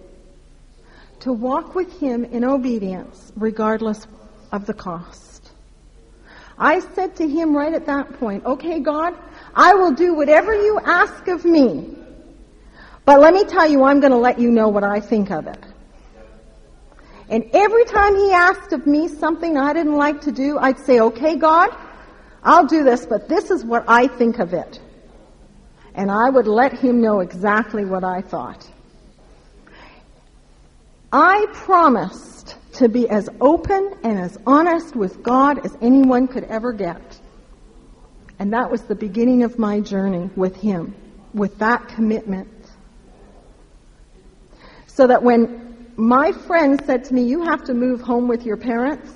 [1.22, 4.06] to walk with Him in obedience regardless
[4.52, 5.52] of the cost.
[6.60, 9.18] I said to Him right at that point, okay God,
[9.56, 11.98] I will do whatever you ask of me,
[13.04, 15.48] but let me tell you, I'm going to let you know what I think of
[15.48, 15.64] it.
[17.30, 21.00] And every time he asked of me something I didn't like to do, I'd say,
[21.00, 21.76] okay, God,
[22.44, 24.80] I'll do this, but this is what I think of it.
[25.96, 28.70] And I would let him know exactly what I thought.
[31.12, 36.74] I promised to be as open and as honest with God as anyone could ever
[36.74, 37.20] get.
[38.38, 40.94] And that was the beginning of my journey with him,
[41.34, 42.50] with that commitment.
[44.88, 45.65] So that when
[45.98, 49.12] my friend said to me, You have to move home with your parents.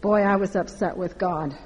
[0.00, 1.56] Boy, I was upset with God.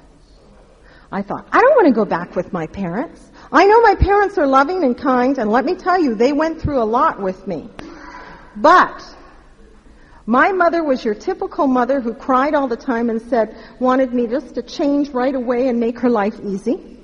[1.11, 3.31] I thought, I don't want to go back with my parents.
[3.51, 6.61] I know my parents are loving and kind, and let me tell you, they went
[6.61, 7.69] through a lot with me.
[8.57, 9.03] But,
[10.25, 14.27] my mother was your typical mother who cried all the time and said, wanted me
[14.27, 16.99] just to change right away and make her life easy.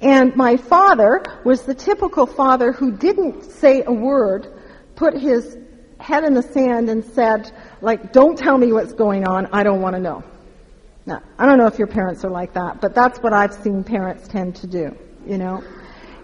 [0.00, 4.46] And my father was the typical father who didn't say a word,
[4.94, 5.58] put his
[5.98, 9.46] head in the sand and said, like, don't tell me what's going on.
[9.46, 10.22] I don't want to know.
[11.06, 13.84] Now, I don't know if your parents are like that, but that's what I've seen
[13.84, 15.62] parents tend to do, you know.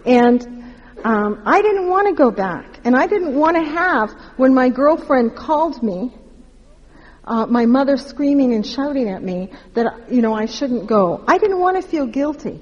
[0.04, 0.64] And
[1.04, 4.68] um, I didn't want to go back, and I didn't want to have when my
[4.68, 6.12] girlfriend called me,
[7.24, 11.22] uh, my mother screaming and shouting at me that you know I shouldn't go.
[11.28, 12.60] I didn't want to feel guilty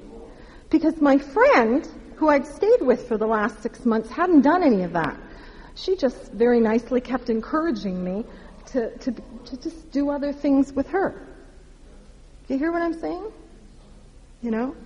[0.68, 4.82] because my friend, who I'd stayed with for the last six months, hadn't done any
[4.82, 5.18] of that
[5.74, 8.24] she just very nicely kept encouraging me
[8.66, 11.26] to, to, to just do other things with her.
[12.46, 13.30] Do you hear what I'm saying?
[14.42, 14.76] You know?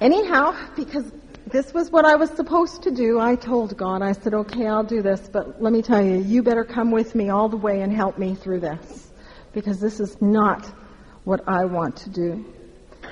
[0.00, 1.10] Anyhow, because
[1.46, 4.84] this was what I was supposed to do, I told God, I said, okay, I'll
[4.84, 7.82] do this, but let me tell you, you better come with me all the way
[7.82, 9.10] and help me through this.
[9.52, 10.64] Because this is not
[11.24, 12.44] what I want to do.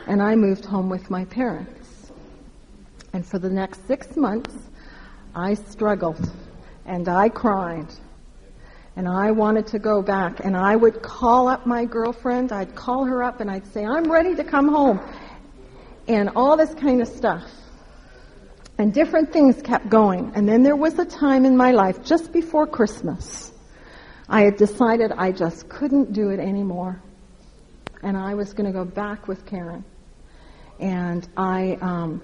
[0.06, 2.10] And I moved home with my parents.
[3.12, 4.54] And for the next six months,
[5.34, 6.30] I struggled
[6.86, 7.86] and I cried
[8.96, 13.04] and I wanted to go back and I would call up my girlfriend, I'd call
[13.04, 15.00] her up and I'd say, I'm ready to come home
[16.08, 17.44] and all this kind of stuff.
[18.78, 20.32] And different things kept going.
[20.34, 23.52] And then there was a time in my life, just before Christmas,
[24.28, 27.00] I had decided I just couldn't do it anymore.
[28.02, 29.84] And I was going to go back with Karen.
[30.78, 32.22] And I, um,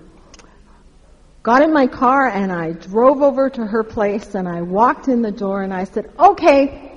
[1.47, 5.23] got in my car and I drove over to her place and I walked in
[5.23, 6.93] the door and I said, okay,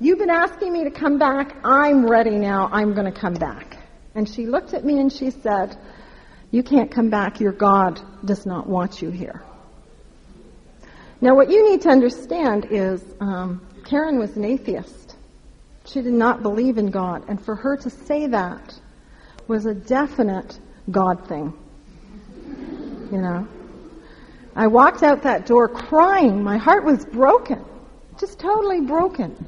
[0.00, 1.54] you've been asking me to come back.
[1.64, 2.70] I'm ready now.
[2.72, 3.76] I'm going to come back.
[4.14, 5.76] And she looked at me and she said,
[6.50, 7.40] you can't come back.
[7.40, 9.42] Your God does not want you here.
[11.20, 15.14] Now, what you need to understand is um, Karen was an atheist.
[15.84, 17.28] She did not believe in God.
[17.28, 18.80] And for her to say that
[19.46, 20.58] was a definite
[20.90, 21.52] God thing.
[23.12, 23.46] You know?
[24.58, 26.42] I walked out that door crying.
[26.42, 27.64] My heart was broken.
[28.18, 29.46] Just totally broken.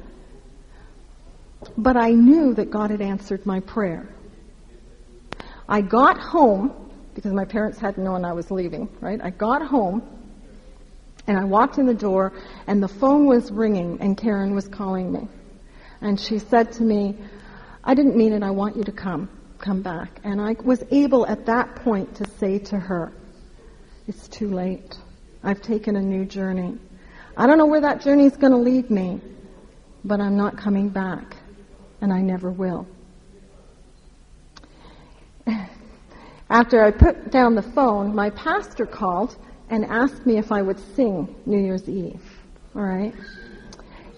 [1.77, 4.07] But I knew that God had answered my prayer.
[5.67, 6.73] I got home,
[7.13, 9.19] because my parents hadn't known I was leaving, right?
[9.21, 10.01] I got home,
[11.27, 12.31] and I walked in the door,
[12.65, 15.27] and the phone was ringing, and Karen was calling me.
[15.99, 17.17] And she said to me,
[17.83, 18.43] I didn't mean it.
[18.43, 20.21] I want you to come, come back.
[20.23, 23.11] And I was able at that point to say to her,
[24.11, 24.97] it's too late.
[25.41, 26.77] I've taken a new journey.
[27.37, 29.21] I don't know where that journey is going to lead me,
[30.03, 31.37] but I'm not coming back,
[32.01, 32.85] and I never will.
[36.49, 39.37] After I put down the phone, my pastor called
[39.69, 42.21] and asked me if I would sing New Year's Eve.
[42.75, 43.15] All right?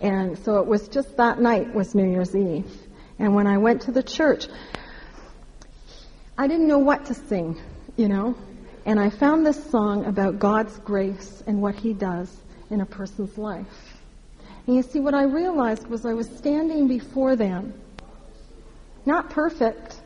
[0.02, 2.66] And so it was just that night was New Year's Eve.
[3.20, 4.48] And when I went to the church,
[6.36, 7.62] I didn't know what to sing,
[7.96, 8.36] you know.
[8.86, 12.36] And I found this song about God's grace and what He does
[12.70, 13.98] in a person's life.
[14.68, 17.74] And you see, what I realized was I was standing before them,
[19.06, 20.02] not perfect,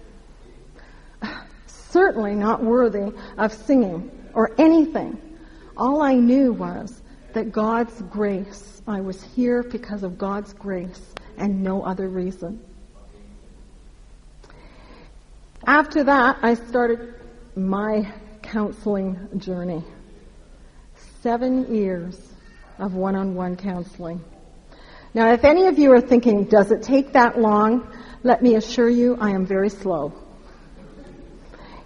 [1.68, 5.20] certainly not worthy of singing or anything.
[5.76, 7.02] All I knew was
[7.34, 12.60] that God's grace, I was here because of God's grace and no other reason.
[15.66, 17.14] After that, I started
[17.56, 18.12] my
[18.42, 19.84] counseling journey.
[21.22, 22.20] Seven years
[22.80, 24.24] of one-on-one counseling.
[25.14, 27.92] Now, if any of you are thinking, does it take that long?
[28.24, 30.14] Let me assure you, I am very slow.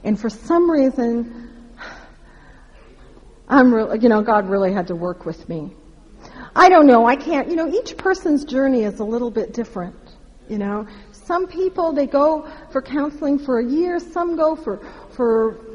[0.04, 1.50] And for some reason,
[3.48, 5.72] I'm really, you know, God really had to work with me.
[6.56, 7.06] I don't know.
[7.06, 9.96] I can't, you know, each person's journey is a little bit different,
[10.50, 10.88] you know.
[11.12, 14.86] Some people, they go for counseling for a year, some go for,
[15.16, 15.71] for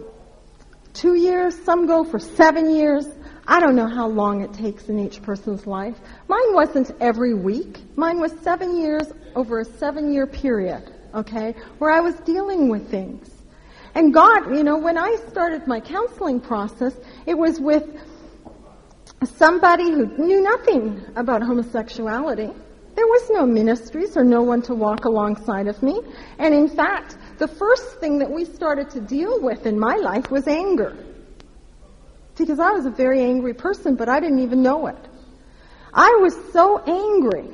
[0.97, 3.07] two years, some go for seven years.
[3.47, 5.97] I don't know how long it takes in each person's life.
[6.27, 7.79] Mine wasn't every week.
[7.97, 12.91] Mine was seven years over a seven year period, okay, where I was dealing with
[12.91, 13.31] things.
[13.95, 16.95] And God, you know, when I started my counseling process,
[17.27, 17.85] it was with
[19.25, 22.51] somebody who knew nothing about homosexuality.
[22.95, 26.01] There was no ministries or no one to walk alongside of me.
[26.39, 30.31] And in fact, the first thing that we started to deal with in my life
[30.31, 30.97] was anger.
[32.37, 34.99] Because I was a very angry person, but I didn't even know it.
[35.93, 37.49] I was so angry.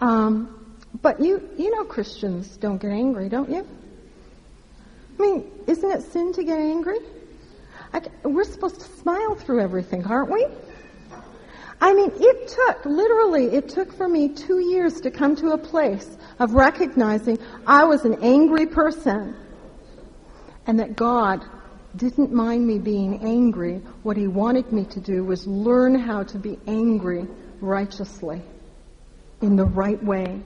[0.00, 3.66] Um, but you, you know Christians don't get angry, don't you?
[5.18, 6.98] I mean, isn't it sin to get angry?
[7.92, 10.46] I, we're supposed to smile through everything, aren't we?
[11.82, 15.58] I mean, it took, literally, it took for me two years to come to a
[15.58, 19.34] place of recognizing I was an angry person
[20.68, 21.44] and that God
[21.96, 23.82] didn't mind me being angry.
[24.04, 27.26] What He wanted me to do was learn how to be angry
[27.60, 28.42] righteously,
[29.40, 30.40] in the right way.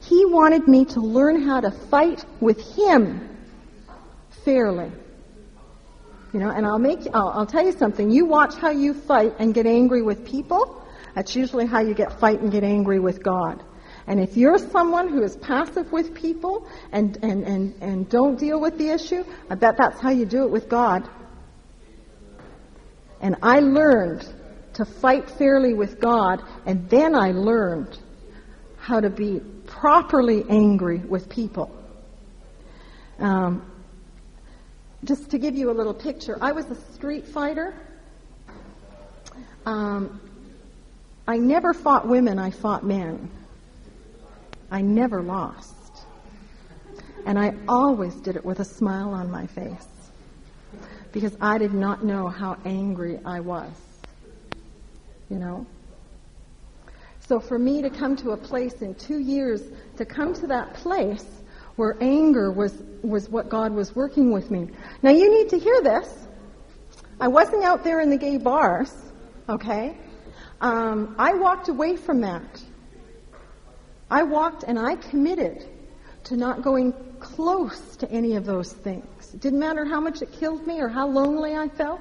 [0.00, 3.36] He wanted me to learn how to fight with Him
[4.46, 4.90] fairly.
[6.34, 8.10] You know, and I'll make, I'll, I'll tell you something.
[8.10, 10.84] You watch how you fight and get angry with people.
[11.14, 13.62] That's usually how you get fight and get angry with God.
[14.08, 18.60] And if you're someone who is passive with people and, and, and, and don't deal
[18.60, 21.08] with the issue, I bet that's how you do it with God.
[23.20, 24.28] And I learned
[24.72, 27.96] to fight fairly with God, and then I learned
[28.76, 31.70] how to be properly angry with people.
[33.20, 33.70] Um,
[35.04, 37.74] just to give you a little picture, I was a street fighter.
[39.66, 40.20] Um,
[41.26, 43.30] I never fought women, I fought men.
[44.70, 45.74] I never lost.
[47.26, 49.86] And I always did it with a smile on my face
[51.12, 53.70] because I did not know how angry I was.
[55.30, 55.66] You know?
[57.20, 59.62] So for me to come to a place in two years,
[59.96, 61.24] to come to that place
[61.76, 64.68] where anger was, was what God was working with me.
[65.02, 66.26] Now you need to hear this.
[67.20, 68.92] I wasn't out there in the gay bars,
[69.48, 69.96] okay?
[70.60, 72.62] Um, I walked away from that.
[74.10, 75.64] I walked and I committed
[76.24, 79.34] to not going close to any of those things.
[79.34, 82.00] It didn't matter how much it killed me or how lonely I felt.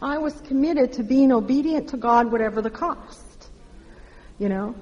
[0.00, 3.50] I was committed to being obedient to God, whatever the cost.
[4.38, 4.74] You know?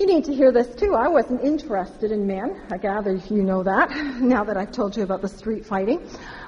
[0.00, 0.94] You need to hear this too.
[0.94, 2.58] I wasn't interested in men.
[2.70, 6.00] I gather you know that now that I've told you about the street fighting.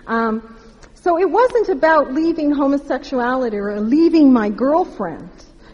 [0.06, 0.56] Um,
[0.94, 5.28] so it wasn't about leaving homosexuality or leaving my girlfriend,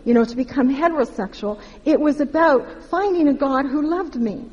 [0.05, 1.61] you know, to become heterosexual.
[1.85, 4.51] It was about finding a God who loved me.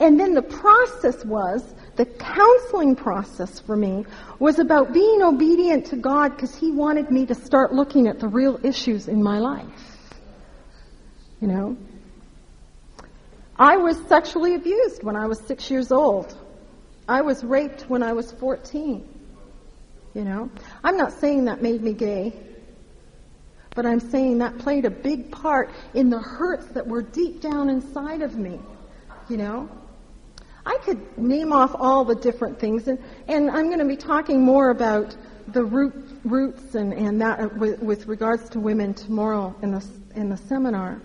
[0.00, 4.04] And then the process was, the counseling process for me
[4.40, 8.26] was about being obedient to God because He wanted me to start looking at the
[8.26, 10.08] real issues in my life.
[11.40, 11.76] You know?
[13.58, 16.36] I was sexually abused when I was six years old.
[17.08, 19.08] I was raped when I was 14.
[20.14, 20.50] You know?
[20.84, 22.32] I'm not saying that made me gay,
[23.74, 27.68] but I'm saying that played a big part in the hurts that were deep down
[27.68, 28.58] inside of me
[29.28, 29.68] you know?
[30.64, 34.42] I could name off all the different things, and, and I'm going to be talking
[34.42, 35.16] more about
[35.48, 35.94] the root,
[36.24, 39.84] roots and, and that uh, with, with regards to women tomorrow in the,
[40.14, 41.00] in the seminar.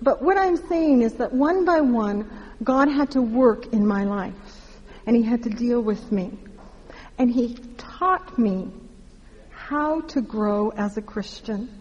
[0.00, 2.30] But what I'm saying is that one by one,
[2.62, 4.34] God had to work in my life,
[5.06, 6.38] and He had to deal with me.
[7.18, 8.70] And He taught me
[9.50, 11.77] how to grow as a Christian.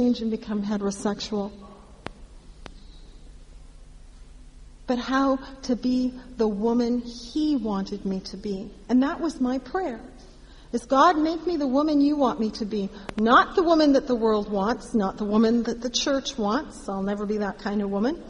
[0.00, 1.52] Change and become heterosexual.
[4.86, 8.70] But how to be the woman He wanted me to be.
[8.88, 10.00] And that was my prayer.
[10.72, 12.88] Is God make me the woman you want me to be?
[13.16, 16.88] Not the woman that the world wants, not the woman that the church wants.
[16.88, 18.22] I'll never be that kind of woman.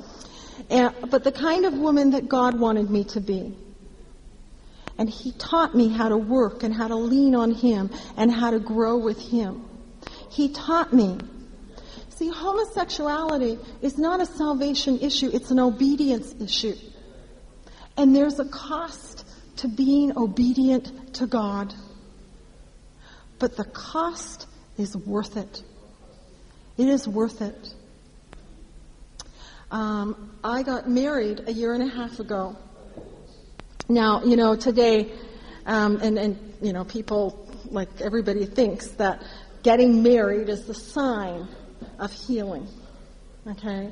[0.69, 3.55] And, but the kind of woman that God wanted me to be.
[4.99, 8.51] And He taught me how to work and how to lean on Him and how
[8.51, 9.65] to grow with Him.
[10.31, 11.19] He taught me
[12.21, 16.77] See, homosexuality is not a salvation issue, it's an obedience issue.
[17.97, 21.73] And there's a cost to being obedient to God.
[23.39, 24.47] But the cost
[24.77, 25.63] is worth it.
[26.77, 27.75] It is worth it.
[29.71, 32.55] Um, I got married a year and a half ago.
[33.89, 35.11] Now, you know, today,
[35.65, 39.23] um, and, and, you know, people, like everybody thinks that
[39.63, 41.49] getting married is the sign
[42.01, 42.67] of healing.
[43.47, 43.91] Okay?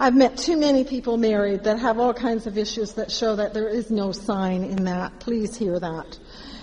[0.00, 3.52] I've met too many people married that have all kinds of issues that show that
[3.52, 5.20] there is no sign in that.
[5.20, 6.18] Please hear that.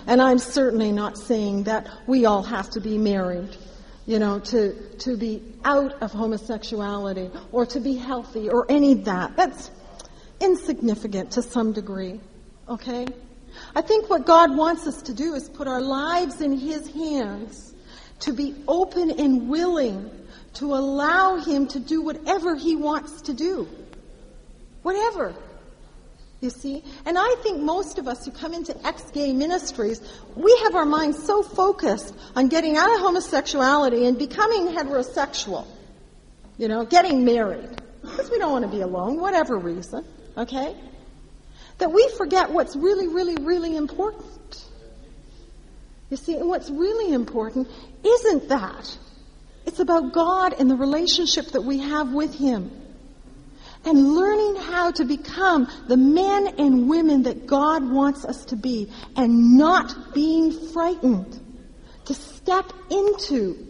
[0.08, 3.56] And I'm certainly not saying that we all have to be married,
[4.08, 9.06] you know, to, to be out of homosexuality or to be healthy or any of
[9.06, 9.36] that.
[9.36, 9.70] That's
[10.40, 12.20] insignificant to some degree.
[12.68, 13.06] Okay?
[13.76, 17.68] I think what God wants us to do is put our lives in His hands
[18.22, 20.10] to be open and willing
[20.56, 23.68] to allow Him to do whatever He wants to do.
[24.82, 25.36] Whatever.
[26.42, 26.84] You see?
[27.06, 30.02] And I think most of us who come into ex-gay ministries,
[30.36, 35.66] we have our minds so focused on getting out of homosexuality and becoming heterosexual.
[36.58, 37.70] You know, getting married.
[38.02, 40.06] Because we don't want to be alone, whatever reason.
[40.38, 40.76] Okay?
[41.80, 44.64] That we forget what's really, really, really important.
[46.10, 47.68] You see, and what's really important
[48.04, 48.98] isn't that.
[49.66, 52.72] It's about God and the relationship that we have with Him.
[53.84, 58.92] And learning how to become the men and women that God wants us to be
[59.16, 61.40] and not being frightened
[62.06, 63.68] to step into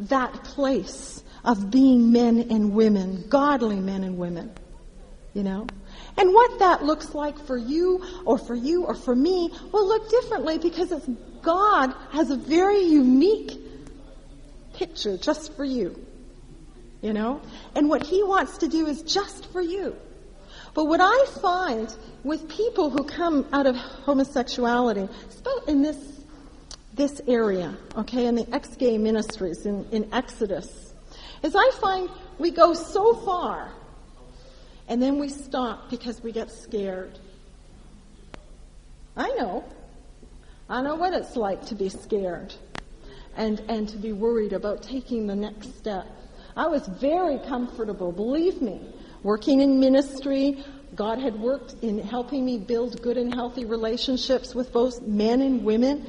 [0.00, 4.50] that place of being men and women, godly men and women.
[5.34, 5.66] You know?
[6.16, 10.08] And what that looks like for you or for you or for me will look
[10.08, 11.08] differently because it's
[11.44, 13.58] God has a very unique
[14.74, 15.98] picture just for you.
[17.02, 17.40] You know?
[17.74, 19.96] And what he wants to do is just for you.
[20.74, 25.08] But what I find with people who come out of homosexuality,
[25.68, 26.14] in this
[26.94, 30.94] this area, okay, in the ex-gay ministries in, in Exodus,
[31.42, 33.72] is I find we go so far
[34.88, 37.18] and then we stop because we get scared.
[39.16, 39.64] I know.
[40.68, 42.54] I know what it's like to be scared
[43.36, 46.06] and, and to be worried about taking the next step.
[46.56, 48.80] I was very comfortable, believe me,
[49.22, 50.64] working in ministry.
[50.94, 55.64] God had worked in helping me build good and healthy relationships with both men and
[55.64, 56.06] women.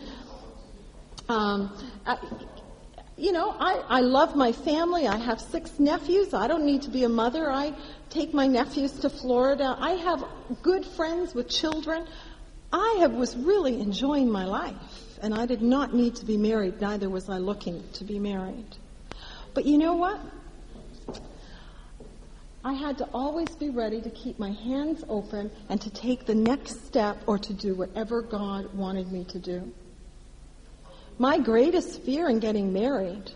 [1.28, 1.76] Um,
[2.06, 2.18] I,
[3.18, 5.08] you know, I, I love my family.
[5.08, 6.34] I have six nephews.
[6.34, 7.52] I don't need to be a mother.
[7.52, 7.74] I
[8.10, 9.76] take my nephews to Florida.
[9.80, 10.24] I have
[10.62, 12.08] good friends with children.
[12.76, 14.76] I have, was really enjoying my life,
[15.22, 16.82] and I did not need to be married.
[16.82, 18.76] Neither was I looking to be married.
[19.54, 20.20] But you know what?
[22.66, 26.36] I had to always be ready to keep my hands open and to take the
[26.36, 29.72] next step or to do whatever God wanted me to do.
[31.18, 33.32] My greatest fear in getting married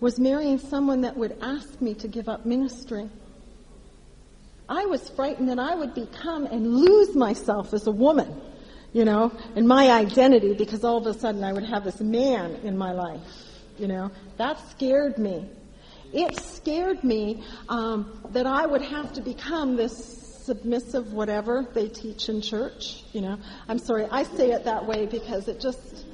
[0.00, 3.08] was marrying someone that would ask me to give up ministry.
[4.68, 8.40] I was frightened that I would become and lose myself as a woman,
[8.92, 12.56] you know, and my identity because all of a sudden I would have this man
[12.62, 13.20] in my life,
[13.78, 14.10] you know.
[14.36, 15.48] That scared me.
[16.12, 22.28] It scared me um, that I would have to become this submissive whatever they teach
[22.28, 23.38] in church, you know.
[23.68, 26.04] I'm sorry, I say it that way because it just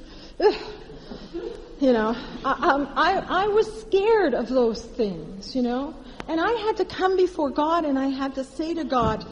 [1.79, 5.95] you know, I, um, I, I was scared of those things, you know.
[6.29, 9.25] And I had to come before God and I had to say to God,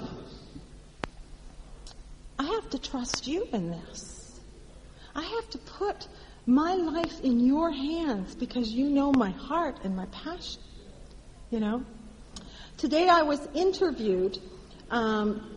[2.39, 4.39] I have to trust you in this.
[5.13, 6.07] I have to put
[6.47, 10.59] my life in your hands because you know my heart and my passion.
[11.51, 11.85] You know?
[12.77, 14.39] Today I was interviewed
[14.89, 15.51] um,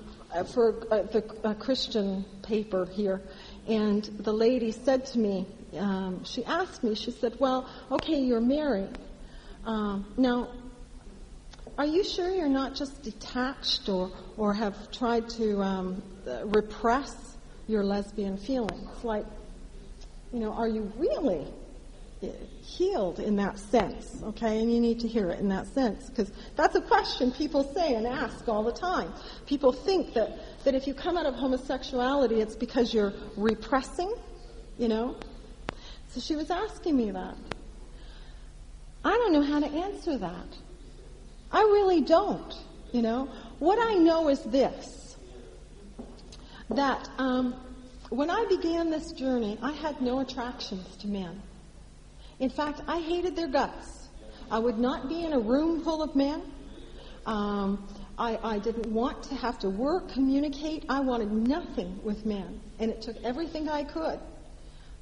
[0.53, 3.23] for a, the, Christian paper here,
[3.67, 5.47] and the lady said to me,
[5.79, 8.99] um, she asked me, she said, Well, okay, you're married.
[9.65, 10.49] Um, now,
[11.81, 16.03] are you sure you're not just detached or, or have tried to um,
[16.45, 19.03] repress your lesbian feelings?
[19.03, 19.25] Like,
[20.31, 21.47] you know, are you really
[22.63, 24.61] healed in that sense, okay?
[24.61, 27.95] And you need to hear it in that sense because that's a question people say
[27.95, 29.11] and ask all the time.
[29.47, 34.15] People think that, that if you come out of homosexuality, it's because you're repressing,
[34.77, 35.17] you know?
[36.09, 37.37] So she was asking me that.
[39.03, 40.59] I don't know how to answer that.
[41.53, 42.55] I really don't,
[42.93, 43.29] you know?
[43.59, 45.17] What I know is this
[46.71, 47.55] that um,
[48.11, 51.43] when I began this journey, I had no attractions to men.
[52.39, 54.09] In fact, I hated their guts.
[54.51, 56.43] I would not be in a room full of men.
[57.27, 57.87] Um,
[58.19, 60.85] I, I, didn't want to have to work, communicate.
[60.89, 62.61] I wanted nothing with men.
[62.79, 64.19] And it took everything I could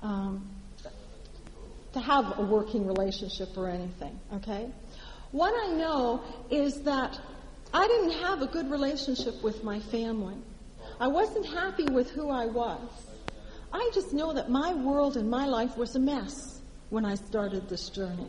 [0.03, 0.49] um,
[1.93, 4.69] to have a working relationship or anything, okay?
[5.33, 7.19] What I know is that
[7.73, 10.37] I didn't have a good relationship with my family.
[10.99, 12.89] I wasn't happy with who I was.
[13.73, 17.69] I just know that my world and my life was a mess when I started
[17.69, 18.29] this journey.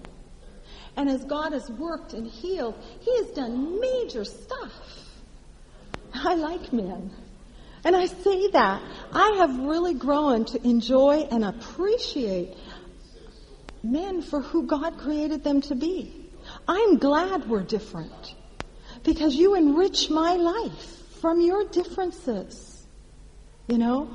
[0.98, 4.74] And as God has worked and healed, He has done major stuff.
[6.14, 7.12] I like men.
[7.86, 8.82] And I say that.
[9.14, 12.58] I have really grown to enjoy and appreciate
[13.82, 16.19] men for who God created them to be.
[16.70, 18.36] I'm glad we're different
[19.04, 22.86] because you enrich my life from your differences.
[23.68, 24.08] You know?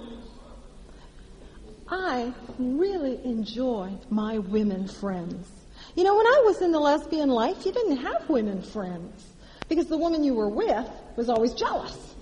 [1.89, 5.49] I really enjoy my women friends.
[5.97, 9.27] You know, when I was in the lesbian life, you didn't have women friends
[9.69, 12.15] because the woman you were with was always jealous.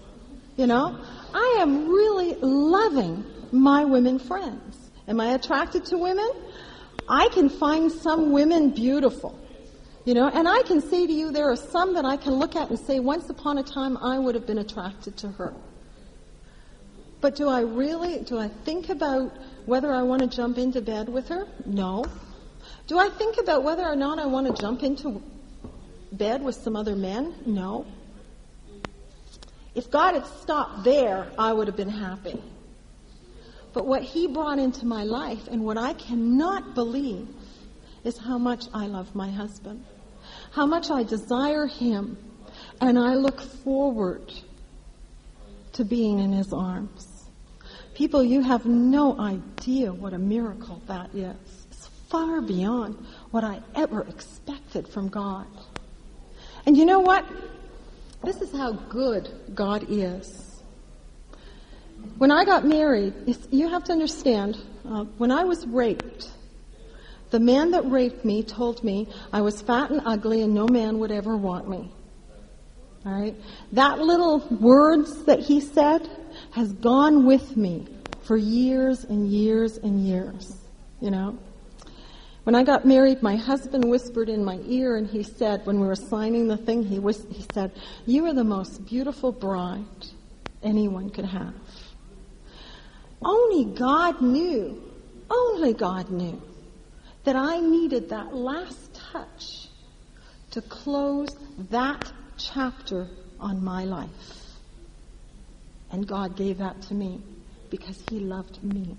[0.57, 0.99] You know,
[1.35, 4.79] I am really loving my women friends.
[5.07, 6.31] Am I attracted to women?
[7.07, 9.39] I can find some women beautiful.
[10.05, 12.57] You know, and I can say to you, there are some that I can look
[12.57, 15.55] at and say, once upon a time I would have been attracted to her.
[17.21, 19.33] But do I really, do I think about
[19.65, 21.47] whether I want to jump into bed with her?
[21.65, 22.05] No.
[22.89, 25.23] Do I think about whether or not I want to jump into
[26.11, 27.35] bed with some other men?
[27.47, 27.87] No.
[29.77, 32.43] If God had stopped there, I would have been happy.
[33.73, 37.29] But what He brought into my life and what I cannot believe
[38.05, 39.85] is how much I love my husband,
[40.53, 42.17] how much I desire him,
[42.81, 44.33] and I look forward
[45.73, 47.09] to being in his arms.
[47.95, 51.37] People, you have no idea what a miracle that is.
[51.71, 52.97] It's far beyond
[53.31, 55.47] what I ever expected from God.
[56.67, 57.25] And you know what?
[58.25, 60.63] This is how good God is.
[62.19, 63.15] When I got married,
[63.51, 66.31] you have to understand, uh, when I was raped,
[67.33, 70.99] the man that raped me told me I was fat and ugly and no man
[70.99, 71.91] would ever want me.
[73.05, 73.35] All right?
[73.73, 76.09] That little words that he said
[76.53, 77.89] has gone with me
[78.21, 80.59] for years and years and years.
[81.01, 81.39] You know?
[82.45, 85.87] When I got married, my husband whispered in my ear and he said, when we
[85.87, 87.73] were signing the thing, he, was, he said,
[88.05, 89.85] You are the most beautiful bride
[90.63, 91.55] anyone could have.
[93.25, 94.83] Only God knew,
[95.31, 96.43] only God knew
[97.25, 99.69] that I needed that last touch
[100.51, 101.29] to close
[101.71, 103.09] that chapter
[103.41, 104.09] on my life.
[105.91, 107.21] And God gave that to me
[107.71, 108.97] because He loved me.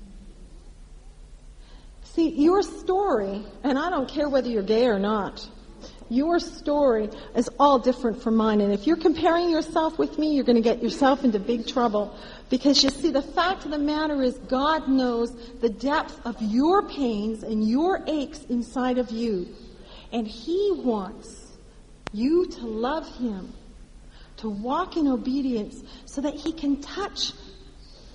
[2.03, 5.47] See, your story, and I don't care whether you're gay or not,
[6.09, 8.61] your story is all different from mine.
[8.61, 12.15] And if you're comparing yourself with me, you're going to get yourself into big trouble.
[12.53, 16.87] Because you see, the fact of the matter is God knows the depth of your
[16.87, 19.47] pains and your aches inside of you.
[20.11, 21.51] And He wants
[22.11, 23.51] you to love Him,
[24.37, 27.31] to walk in obedience so that He can touch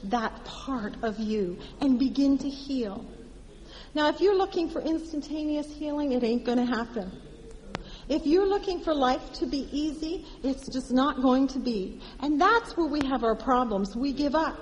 [0.04, 3.04] that part of you and begin to heal.
[3.92, 7.10] Now, if you're looking for instantaneous healing, it ain't going to happen.
[8.08, 12.00] If you're looking for life to be easy, it's just not going to be.
[12.20, 13.94] And that's where we have our problems.
[13.94, 14.58] We give up.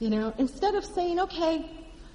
[0.00, 1.64] You know, instead of saying, okay,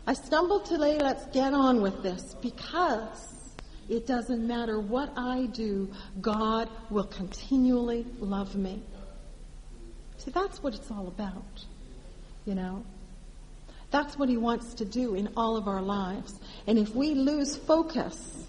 [0.06, 3.54] I stumbled today, let's get on with this, because
[3.88, 8.82] it doesn't matter what I do, God will continually love me.
[10.18, 11.66] See, that's what it's all about.
[12.46, 12.84] You know?
[13.90, 16.38] That's what He wants to do in all of our lives.
[16.68, 18.48] And if we lose focus,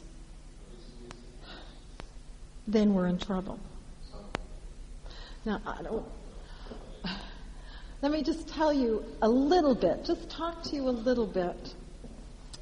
[2.69, 3.59] then we're in trouble.
[5.45, 6.07] Now, I don't.
[8.03, 11.75] Let me just tell you a little bit, just talk to you a little bit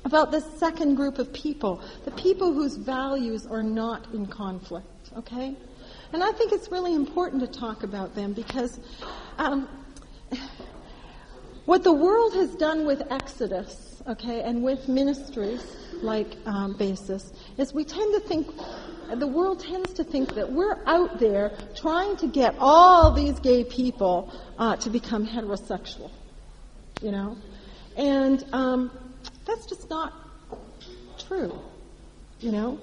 [0.05, 5.55] about this second group of people, the people whose values are not in conflict, okay?
[6.13, 8.79] And I think it's really important to talk about them because
[9.37, 9.69] um,
[11.67, 17.73] what the world has done with Exodus, okay, and with ministries like um, Basis, is
[17.73, 18.49] we tend to think,
[19.15, 23.65] the world tends to think that we're out there trying to get all these gay
[23.65, 26.11] people uh, to become heterosexual,
[27.03, 27.37] you know,
[27.97, 28.91] and um,
[29.45, 30.13] that's just not
[31.19, 31.59] true,
[32.41, 32.79] you know.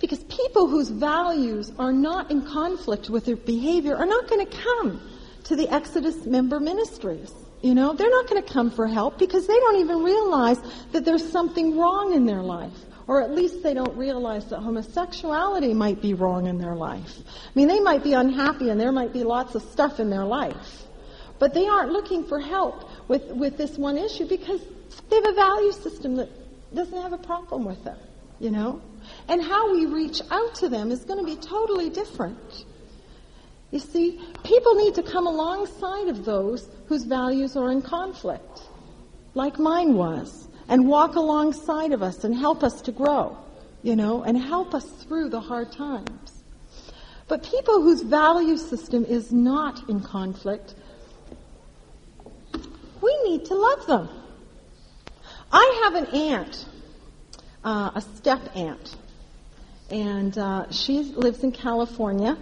[0.00, 4.56] Because people whose values are not in conflict with their behavior are not going to
[4.56, 5.00] come
[5.44, 7.32] to the Exodus member ministries.
[7.60, 10.58] You know, they're not going to come for help because they don't even realize
[10.92, 12.72] that there's something wrong in their life.
[13.08, 17.18] Or at least they don't realize that homosexuality might be wrong in their life.
[17.26, 20.24] I mean, they might be unhappy and there might be lots of stuff in their
[20.24, 20.84] life.
[21.38, 24.60] But they aren't looking for help with, with this one issue because
[25.08, 26.28] they have a value system that
[26.74, 27.96] doesn't have a problem with it,
[28.40, 28.82] you know?
[29.28, 32.66] And how we reach out to them is going to be totally different.
[33.70, 38.62] You see, people need to come alongside of those whose values are in conflict,
[39.34, 43.36] like mine was, and walk alongside of us and help us to grow,
[43.82, 46.44] you know, and help us through the hard times.
[47.26, 50.74] But people whose value system is not in conflict,
[53.02, 54.08] we need to love them.
[55.52, 56.66] I have an aunt,
[57.64, 58.96] uh, a step aunt,
[59.90, 62.38] and uh, she lives in California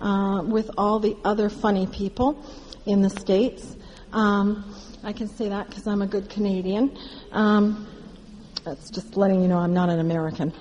[0.00, 2.44] uh, with all the other funny people
[2.86, 3.76] in the States.
[4.12, 6.96] Um, I can say that because I'm a good Canadian.
[7.32, 7.86] Um,
[8.64, 10.52] that's just letting you know I'm not an American.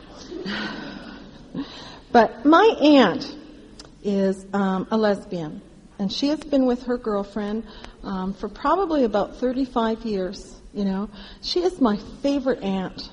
[2.11, 3.36] but my aunt
[4.03, 5.61] is um, a lesbian,
[5.97, 7.65] and she has been with her girlfriend
[8.03, 10.61] um, for probably about 35 years.
[10.73, 11.09] You know,
[11.41, 13.09] she is my favorite aunt.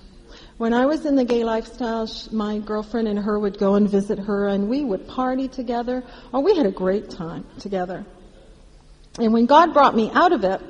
[0.62, 4.16] When I was in the gay lifestyle, my girlfriend and her would go and visit
[4.20, 6.04] her, and we would party together.
[6.32, 8.06] Oh, we had a great time together.
[9.18, 10.60] And when God brought me out of it,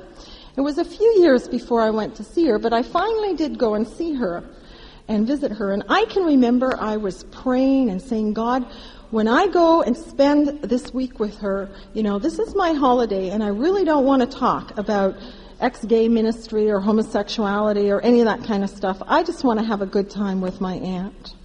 [0.57, 3.59] it was a few years before I went to see her, but I finally did
[3.59, 4.43] go and see her
[5.07, 5.71] and visit her.
[5.71, 8.65] And I can remember I was praying and saying, God,
[9.11, 13.29] when I go and spend this week with her, you know, this is my holiday,
[13.29, 15.13] and I really don't want to talk about
[15.63, 19.01] ex-gay ministry or homosexuality or any of that kind of stuff.
[19.07, 21.35] I just want to have a good time with my aunt.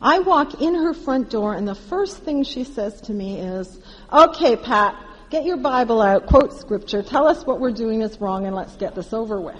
[0.00, 3.78] I walk in her front door and the first thing she says to me is,
[4.12, 8.46] okay, Pat, get your Bible out, quote scripture, tell us what we're doing is wrong
[8.46, 9.56] and let's get this over with.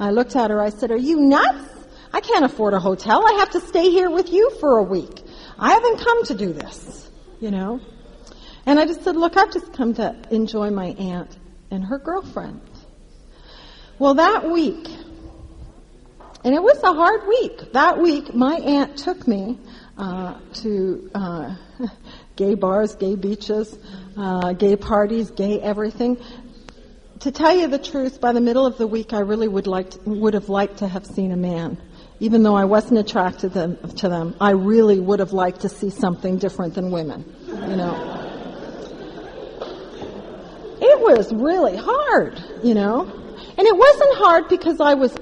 [0.00, 1.68] I looked at her, I said, are you nuts?
[2.12, 3.24] I can't afford a hotel.
[3.24, 5.22] I have to stay here with you for a week.
[5.56, 7.08] I haven't come to do this,
[7.38, 7.80] you know.
[8.66, 11.38] And I just said, look, I've just come to enjoy my aunt
[11.70, 12.60] and her girlfriend.
[14.00, 14.88] Well, that week,
[16.42, 17.74] and it was a hard week.
[17.74, 19.58] That week, my aunt took me
[19.98, 21.54] uh, to uh,
[22.36, 23.76] gay bars, gay beaches,
[24.16, 26.16] uh, gay parties, gay everything.
[27.18, 29.90] To tell you the truth, by the middle of the week, I really would like
[29.90, 31.76] to, would have liked to have seen a man.
[32.20, 35.68] Even though I wasn't attracted to them, to them, I really would have liked to
[35.68, 37.22] see something different than women.
[37.46, 38.16] You know.
[40.80, 43.20] It was really hard, you know.
[43.56, 45.14] And it wasn't hard because I was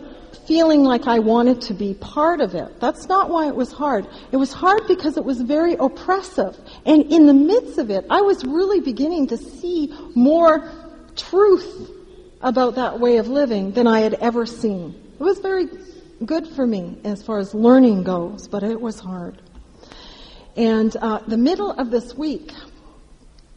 [0.47, 2.81] feeling like I wanted to be part of it.
[2.81, 4.07] That's not why it was hard.
[4.33, 6.59] It was hard because it was very oppressive.
[6.87, 10.70] And in the midst of it, I was really beginning to see more
[11.16, 11.91] truth
[12.41, 14.95] about that way of living than I had ever seen.
[15.20, 15.66] It was very
[16.24, 19.43] good for me as far as learning goes, but it was hard.
[20.57, 22.53] And uh, the middle of this week,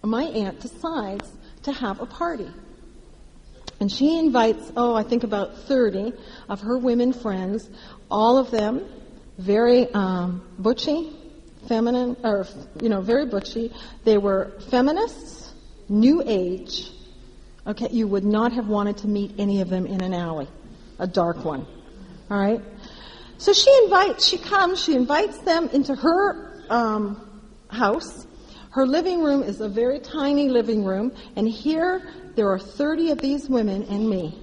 [0.03, 1.30] my aunt decides
[1.63, 2.49] to have a party.
[3.82, 6.13] And she invites, oh, I think about 30
[6.47, 7.67] of her women friends,
[8.11, 8.86] all of them
[9.39, 11.11] very um, butchy,
[11.67, 12.45] feminine, or,
[12.79, 13.73] you know, very butchy.
[14.03, 15.51] They were feminists,
[15.89, 16.91] new age.
[17.65, 20.47] Okay, you would not have wanted to meet any of them in an alley,
[20.99, 21.65] a dark one.
[22.29, 22.61] All right?
[23.39, 28.27] So she invites, she comes, she invites them into her um, house.
[28.72, 32.01] Her living room is a very tiny living room, and here
[32.36, 34.39] there are 30 of these women and me.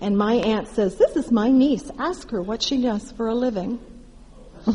[0.00, 1.90] And my aunt says, This is my niece.
[1.98, 3.78] Ask her what she does for a living.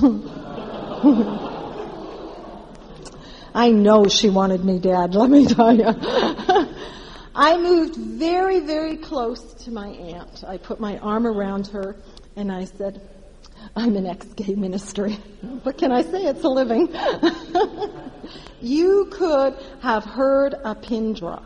[3.53, 5.85] I know she wanted me dead, let me tell you.
[7.35, 10.43] I moved very, very close to my aunt.
[10.47, 11.95] I put my arm around her
[12.35, 13.01] and I said,
[13.75, 15.13] I'm an ex-gay ministry.
[15.63, 16.25] What can I say?
[16.25, 16.89] It's a living.
[18.61, 21.45] you could have heard a pin drop.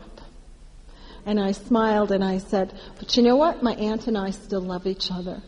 [1.24, 3.62] And I smiled and I said, but you know what?
[3.62, 5.42] My aunt and I still love each other.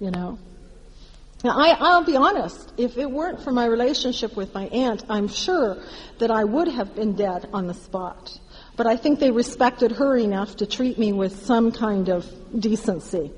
[0.00, 0.38] You know?
[1.44, 2.72] Now, I, I'll be honest.
[2.76, 5.82] If it weren't for my relationship with my aunt, I'm sure
[6.18, 8.38] that I would have been dead on the spot.
[8.76, 12.26] But I think they respected her enough to treat me with some kind of
[12.58, 13.32] decency.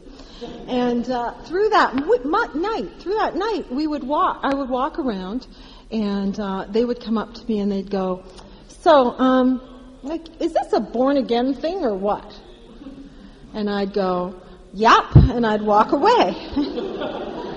[0.69, 4.41] And uh, through that night, through that night, we would walk.
[4.43, 5.47] I would walk around,
[5.91, 8.23] and uh, they would come up to me and they'd go,
[8.69, 9.61] "So, um,
[10.05, 12.39] like, is this a born again thing or what?
[13.55, 14.41] And I'd go,
[14.75, 16.35] yep, and I'd walk away.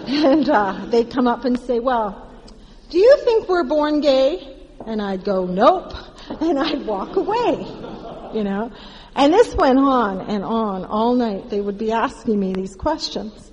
[0.07, 2.31] and uh, they'd come up and say, well,
[2.89, 4.55] do you think we're born gay?
[4.85, 5.93] And I'd go, nope,
[6.41, 7.65] and I'd walk away,
[8.33, 8.71] you know.
[9.17, 11.49] And this went on and on all night.
[11.49, 13.51] They would be asking me these questions.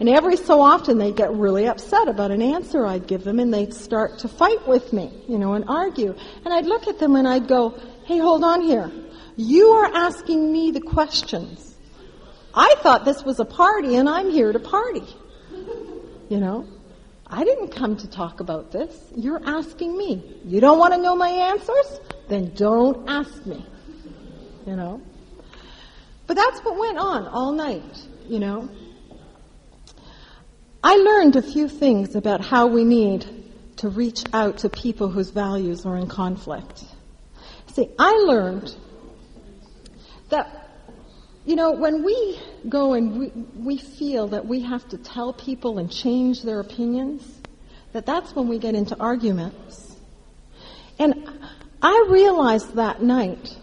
[0.00, 3.52] And every so often they'd get really upset about an answer I'd give them and
[3.52, 6.14] they'd start to fight with me, you know, and argue.
[6.44, 8.90] And I'd look at them and I'd go, hey, hold on here.
[9.36, 11.76] You are asking me the questions.
[12.54, 15.06] I thought this was a party and I'm here to party.
[16.30, 16.66] You know?
[17.26, 18.94] I didn't come to talk about this.
[19.14, 20.40] You're asking me.
[20.46, 22.00] You don't want to know my answers?
[22.28, 23.66] Then don't ask me.
[24.66, 25.00] You know?
[26.26, 28.68] But that's what went on all night, you know?
[30.84, 33.26] I learned a few things about how we need
[33.76, 36.84] to reach out to people whose values are in conflict.
[37.72, 38.74] See, I learned
[40.28, 40.68] that,
[41.44, 42.38] you know, when we
[42.68, 47.40] go and we, we feel that we have to tell people and change their opinions,
[47.92, 49.96] that that's when we get into arguments.
[50.98, 51.28] And
[51.80, 53.56] I realized that night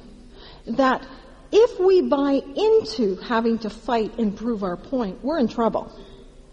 [0.78, 1.06] that
[1.52, 5.92] if we buy into having to fight and prove our point, we're in trouble.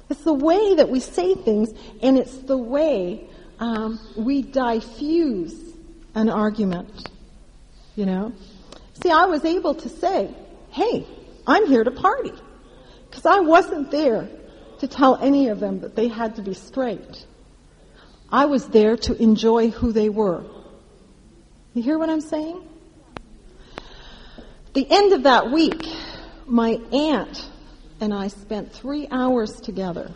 [0.09, 5.55] It's the way that we say things, and it's the way um, we diffuse
[6.15, 7.11] an argument.
[7.95, 8.33] You know?
[9.03, 10.35] See, I was able to say,
[10.71, 11.07] hey,
[11.47, 12.33] I'm here to party.
[13.09, 14.29] Because I wasn't there
[14.79, 17.27] to tell any of them that they had to be straight.
[18.31, 20.45] I was there to enjoy who they were.
[21.75, 22.63] You hear what I'm saying?
[24.77, 25.85] The end of that week,
[26.47, 27.51] my aunt
[28.01, 30.13] and I spent three hours together.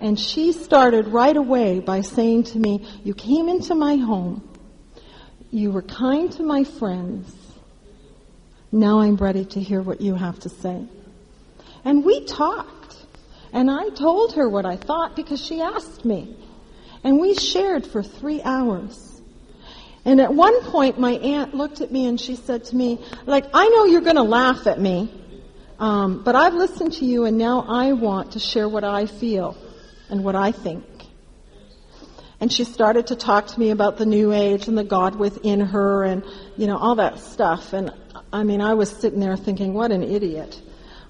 [0.00, 4.54] And she started right away by saying to me, You came into my home
[5.54, 7.32] you were kind to my friends.
[8.72, 10.84] Now I'm ready to hear what you have to say.
[11.84, 12.96] And we talked.
[13.52, 16.36] And I told her what I thought because she asked me.
[17.04, 19.13] And we shared for three hours.
[20.04, 23.46] And at one point, my aunt looked at me and she said to me, like,
[23.54, 25.10] I know you're going to laugh at me,
[25.78, 29.56] um, but I've listened to you and now I want to share what I feel
[30.10, 30.84] and what I think.
[32.40, 35.60] And she started to talk to me about the new age and the God within
[35.60, 36.22] her and,
[36.56, 37.72] you know, all that stuff.
[37.72, 37.90] And
[38.32, 40.60] I mean, I was sitting there thinking, what an idiot.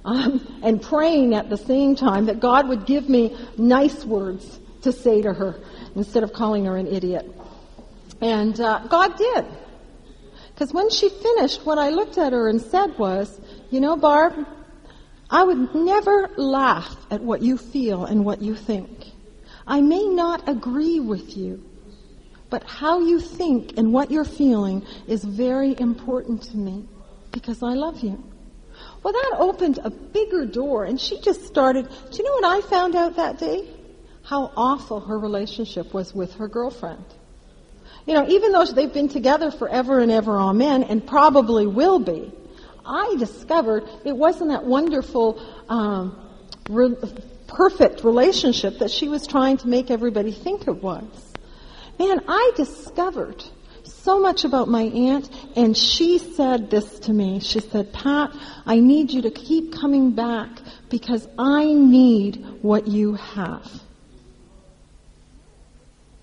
[0.04, 4.92] Um, and praying at the same time that God would give me nice words to
[4.92, 5.58] say to her
[5.96, 7.28] instead of calling her an idiot.
[8.20, 9.44] And uh, God did.
[10.54, 13.40] Because when she finished, what I looked at her and said was,
[13.70, 14.46] you know, Barb,
[15.28, 18.90] I would never laugh at what you feel and what you think.
[19.66, 21.64] I may not agree with you,
[22.50, 26.86] but how you think and what you're feeling is very important to me
[27.32, 28.22] because I love you.
[29.02, 32.68] Well, that opened a bigger door and she just started, do you know what I
[32.68, 33.68] found out that day?
[34.22, 37.04] How awful her relationship was with her girlfriend.
[38.06, 42.32] You know, even though they've been together forever and ever, amen, and probably will be,
[42.84, 46.18] I discovered it wasn't that wonderful, um,
[46.68, 46.96] re-
[47.46, 51.04] perfect relationship that she was trying to make everybody think it was.
[51.98, 53.42] Man, I discovered
[53.84, 57.40] so much about my aunt, and she said this to me.
[57.40, 58.32] She said, Pat,
[58.66, 60.50] I need you to keep coming back
[60.90, 63.70] because I need what you have.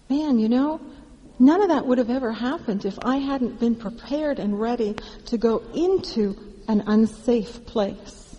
[0.09, 0.81] Man, you know,
[1.41, 5.39] None of that would have ever happened if I hadn't been prepared and ready to
[5.39, 6.37] go into
[6.67, 8.35] an unsafe place.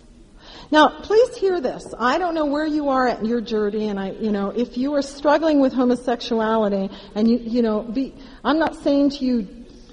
[0.70, 1.92] Now, please hear this.
[1.98, 4.94] I don't know where you are at your journey, and I, you know, if you
[4.94, 9.48] are struggling with homosexuality, and you, you know, be, I'm not saying to you,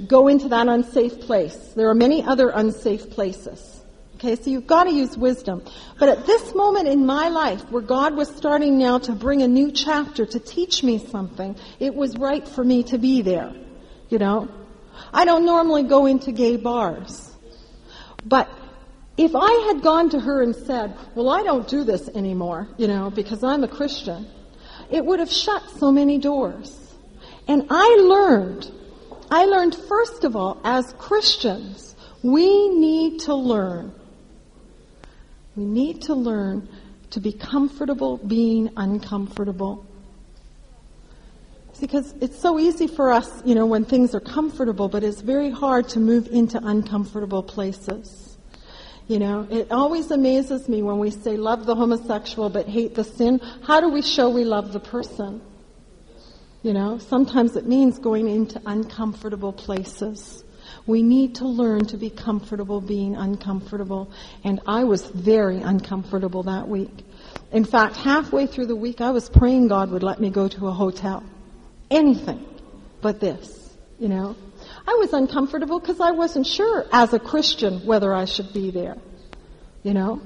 [0.08, 1.58] go into that unsafe place.
[1.76, 3.79] There are many other unsafe places.
[4.20, 5.64] Okay, so you've got to use wisdom.
[5.98, 9.48] But at this moment in my life, where God was starting now to bring a
[9.48, 13.54] new chapter to teach me something, it was right for me to be there.
[14.10, 14.50] You know?
[15.14, 17.34] I don't normally go into gay bars.
[18.26, 18.50] But
[19.16, 22.90] if I had gone to her and said, well, I don't do this anymore, you
[22.90, 24.28] know, because I'm a Christian,
[24.92, 26.78] it would have shut so many doors.
[27.48, 28.70] And I learned,
[29.32, 33.94] I learned first of all, as Christians, we need to learn
[35.56, 36.68] we need to learn
[37.12, 39.86] to be comfortable being uncomfortable.
[41.80, 45.50] Because it's so easy for us, you know, when things are comfortable, but it's very
[45.50, 48.38] hard to move into uncomfortable places.
[49.08, 53.04] You know, it always amazes me when we say love the homosexual but hate the
[53.04, 53.40] sin.
[53.64, 55.42] How do we show we love the person?
[56.62, 60.44] You know, sometimes it means going into uncomfortable places.
[60.90, 64.12] We need to learn to be comfortable being uncomfortable.
[64.44, 67.06] And I was very uncomfortable that week.
[67.52, 70.66] In fact, halfway through the week, I was praying God would let me go to
[70.66, 71.24] a hotel.
[71.92, 72.44] Anything
[73.02, 74.36] but this, you know.
[74.88, 78.98] I was uncomfortable because I wasn't sure as a Christian whether I should be there,
[79.84, 80.20] you know.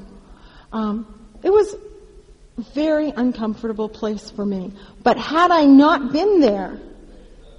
[0.72, 4.72] Um, it was a very uncomfortable place for me.
[5.04, 6.80] But had I not been there,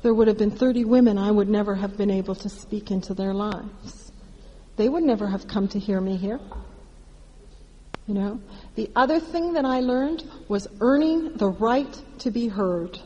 [0.05, 3.15] there would have been 30 women I would never have been able to speak into
[3.15, 4.13] their lives.
[4.77, 6.39] They would never have come to hear me here.
[8.07, 8.41] You know?
[8.75, 12.99] The other thing that I learned was earning the right to be heard.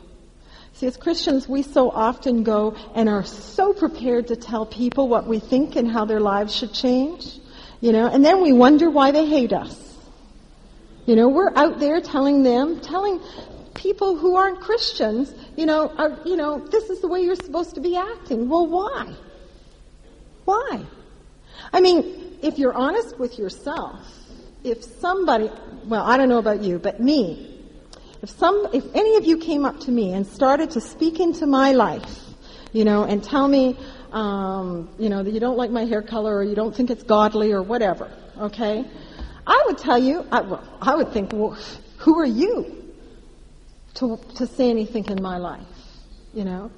[0.73, 5.25] See, as Christians, we so often go and are so prepared to tell people what
[5.25, 7.39] we think and how their lives should change.
[7.79, 9.77] You know, and then we wonder why they hate us.
[11.05, 13.21] You know, we're out there telling them, telling
[13.79, 17.75] people who aren't Christians, you know, are, you know, this is the way you're supposed
[17.75, 18.49] to be acting.
[18.49, 19.15] Well, why?
[20.43, 20.81] Why?
[21.71, 24.05] I mean, if you're honest with yourself,
[24.65, 25.49] if somebody,
[25.85, 27.63] well, I don't know about you, but me,
[28.21, 31.47] if some, if any of you came up to me and started to speak into
[31.47, 32.19] my life,
[32.73, 33.77] you know, and tell me,
[34.11, 37.03] um, you know, that you don't like my hair color or you don't think it's
[37.03, 38.85] godly or whatever, okay?
[39.47, 41.57] I would tell you, I, well, I would think, well,
[41.99, 42.78] who are you?
[43.99, 45.65] To, to say anything in my life,
[46.33, 46.71] you know.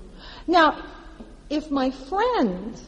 [0.47, 0.83] Now,
[1.49, 2.79] if my friend,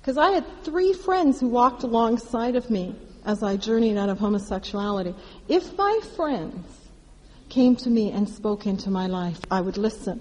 [0.00, 4.18] because I had three friends who walked alongside of me as I journeyed out of
[4.18, 5.14] homosexuality,
[5.48, 6.66] if my friends
[7.48, 10.20] came to me and spoke into my life, I would listen.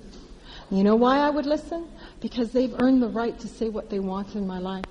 [0.70, 1.88] You know why I would listen?
[2.20, 4.86] Because they've earned the right to say what they want in my life.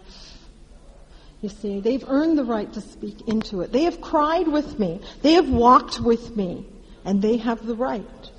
[1.40, 3.70] You see, they've earned the right to speak into it.
[3.70, 5.00] They have cried with me.
[5.22, 6.66] They have walked with me
[7.08, 8.30] and they have the right.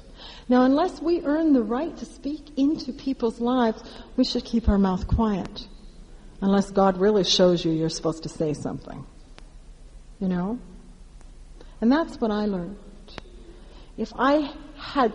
[0.48, 3.82] Now, unless we earn the right to speak into people's lives,
[4.16, 5.68] we should keep our mouth quiet.
[6.40, 9.04] Unless God really shows you you're supposed to say something.
[10.20, 10.60] You know?
[11.82, 12.78] And that's what I learned.
[13.98, 15.14] If I had,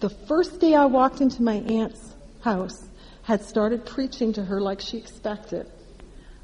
[0.00, 2.86] the first day I walked into my aunt's house,
[3.22, 5.66] had started preaching to her like she expected,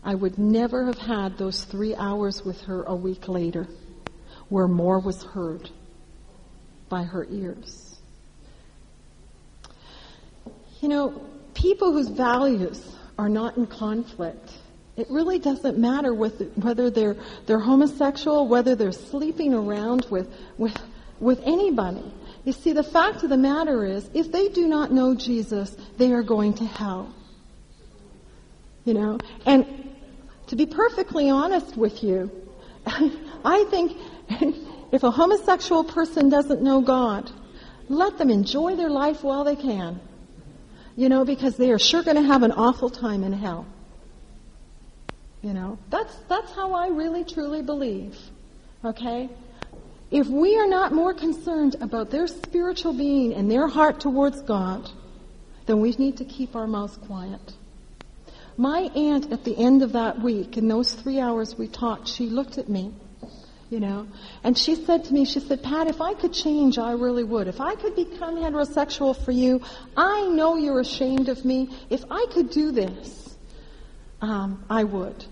[0.02, 3.68] I would never have had those three hours with her a week later
[4.48, 5.70] where more was heard
[6.90, 7.96] by her ears.
[10.82, 11.22] You know,
[11.54, 12.86] people whose values
[13.18, 14.50] are not in conflict,
[14.96, 20.76] it really doesn't matter with, whether they're, they're homosexual, whether they're sleeping around with, with,
[21.20, 22.12] with anybody.
[22.44, 26.12] You see, the fact of the matter is, if they do not know Jesus, they
[26.12, 27.14] are going to hell.
[28.84, 29.18] You know?
[29.46, 29.66] And
[30.48, 32.30] to be perfectly honest with you,
[32.86, 33.96] I think
[34.92, 37.30] if a homosexual person doesn't know God,
[37.88, 40.00] let them enjoy their life while they can.
[40.96, 43.66] You know, because they are sure going to have an awful time in hell.
[45.42, 48.16] You know, that's, that's how I really truly believe.
[48.84, 49.30] Okay?
[50.10, 54.90] If we are not more concerned about their spiritual being and their heart towards God,
[55.66, 57.54] then we need to keep our mouths quiet.
[58.56, 62.26] My aunt at the end of that week, in those three hours we talked, she
[62.26, 62.92] looked at me,
[63.70, 64.08] you know,
[64.42, 67.46] and she said to me, she said, Pat, if I could change, I really would.
[67.46, 69.62] If I could become heterosexual for you,
[69.96, 71.70] I know you're ashamed of me.
[71.88, 73.36] If I could do this,
[74.20, 75.24] um, I would.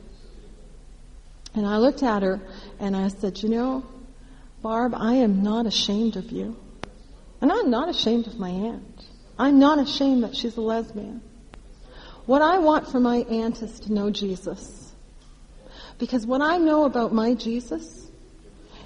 [1.54, 2.40] And I looked at her
[2.78, 3.84] and I said, you know,
[4.62, 6.56] Barb, I am not ashamed of you.
[7.40, 9.04] And I'm not ashamed of my aunt.
[9.36, 11.22] I'm not ashamed that she's a lesbian.
[12.26, 14.92] What I want for my aunt is to know Jesus.
[15.98, 18.07] Because what I know about my Jesus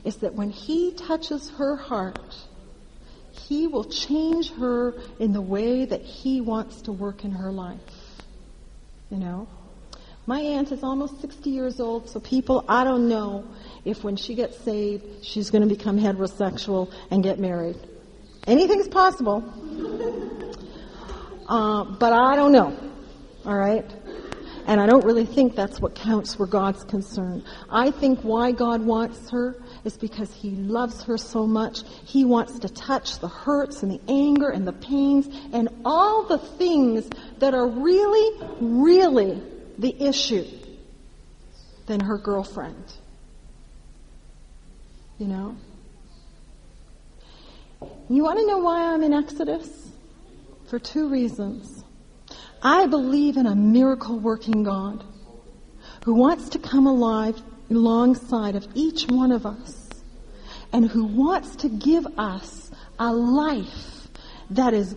[0.05, 2.35] is that when he touches her heart,
[3.33, 7.81] he will change her in the way that he wants to work in her life.
[9.11, 9.49] You know?
[10.27, 13.45] My aunt is almost 60 years old, so people, I don't know
[13.85, 17.77] if when she gets saved, she's going to become heterosexual and get married.
[18.47, 19.43] Anything's possible.
[21.49, 22.77] uh, but I don't know.
[23.45, 23.85] All right?
[24.67, 27.43] And I don't really think that's what counts where God's concerned.
[27.69, 31.81] I think why God wants her is because He loves her so much.
[32.05, 36.39] He wants to touch the hurts and the anger and the pains and all the
[36.39, 39.43] things that are really, really
[39.79, 40.47] the issue
[41.87, 42.85] than her girlfriend.
[45.19, 45.57] You know?
[48.09, 49.91] You want to know why I'm in Exodus?
[50.69, 51.85] For two reasons.
[52.63, 55.05] I believe in a miracle working God
[56.05, 57.41] who wants to come alive
[57.77, 59.89] alongside of each one of us
[60.73, 64.09] and who wants to give us a life
[64.51, 64.97] that is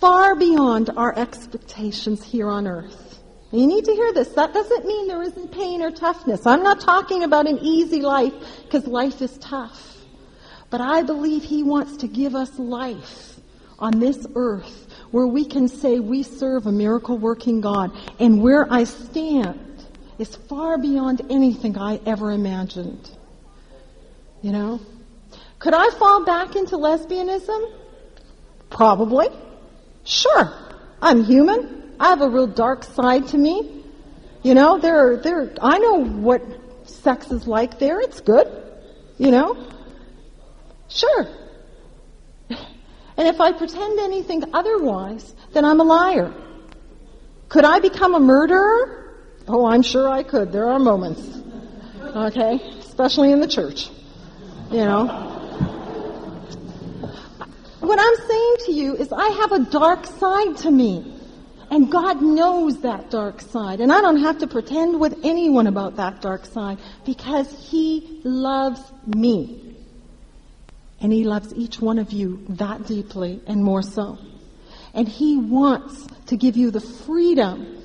[0.00, 3.20] far beyond our expectations here on earth.
[3.52, 4.28] You need to hear this.
[4.30, 6.46] That doesn't mean there isn't pain or toughness.
[6.46, 8.34] I'm not talking about an easy life
[8.64, 9.96] because life is tough.
[10.68, 13.38] But I believe He wants to give us life
[13.78, 17.92] on this earth where we can say we serve a miracle working God.
[18.18, 19.65] And where I stand
[20.18, 23.10] is far beyond anything I ever imagined.
[24.42, 24.80] You know?
[25.58, 27.72] Could I fall back into lesbianism?
[28.70, 29.28] Probably.
[30.04, 30.52] Sure.
[31.00, 31.94] I'm human.
[31.98, 33.84] I have a real dark side to me.
[34.42, 36.42] You know, there, are, there, I know what
[36.88, 38.00] sex is like there.
[38.00, 38.46] It's good.
[39.18, 39.68] You know?
[40.88, 41.26] Sure.
[43.18, 46.32] And if I pretend anything otherwise, then I'm a liar.
[47.48, 49.05] Could I become a murderer?
[49.48, 50.50] Oh, I'm sure I could.
[50.50, 51.22] There are moments.
[52.02, 52.60] Okay?
[52.80, 53.88] Especially in the church.
[54.70, 55.06] You know?
[57.80, 61.12] What I'm saying to you is I have a dark side to me.
[61.70, 63.80] And God knows that dark side.
[63.80, 68.80] And I don't have to pretend with anyone about that dark side because He loves
[69.06, 69.76] me.
[71.00, 74.18] And He loves each one of you that deeply and more so.
[74.94, 77.75] And He wants to give you the freedom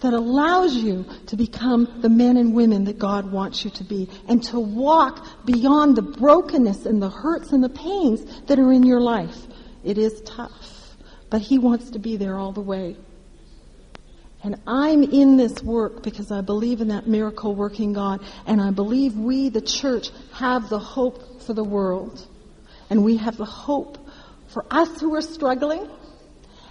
[0.00, 4.08] that allows you to become the men and women that God wants you to be
[4.28, 8.84] and to walk beyond the brokenness and the hurts and the pains that are in
[8.84, 9.36] your life.
[9.84, 10.96] It is tough,
[11.30, 12.96] but He wants to be there all the way.
[14.42, 18.20] And I'm in this work because I believe in that miracle working God.
[18.46, 22.24] And I believe we, the church, have the hope for the world.
[22.88, 23.98] And we have the hope
[24.46, 25.88] for us who are struggling.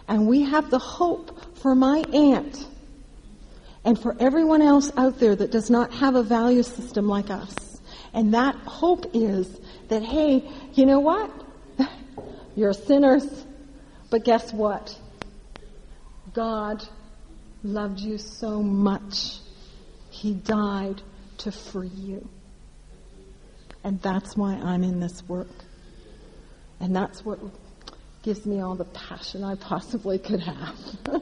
[0.08, 2.66] And we have the hope for my aunt.
[3.88, 7.56] And for everyone else out there that does not have a value system like us.
[8.14, 9.48] And that hope is
[9.88, 10.44] that, hey,
[10.74, 11.32] you know what?
[12.58, 13.26] You're sinners.
[14.10, 14.94] But guess what?
[16.34, 16.84] God
[17.64, 19.38] loved you so much,
[20.10, 21.02] he died
[21.38, 22.28] to free you.
[23.86, 25.64] And that's why I'm in this work.
[26.82, 27.40] And that's what
[28.22, 30.78] gives me all the passion I possibly could have.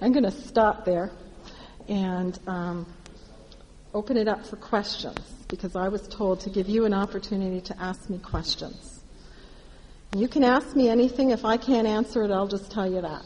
[0.00, 1.10] I'm going to stop there
[1.90, 2.86] and um,
[3.92, 5.18] open it up for questions
[5.48, 9.02] because I was told to give you an opportunity to ask me questions.
[10.16, 11.30] You can ask me anything.
[11.30, 13.24] If I can't answer it, I'll just tell you that.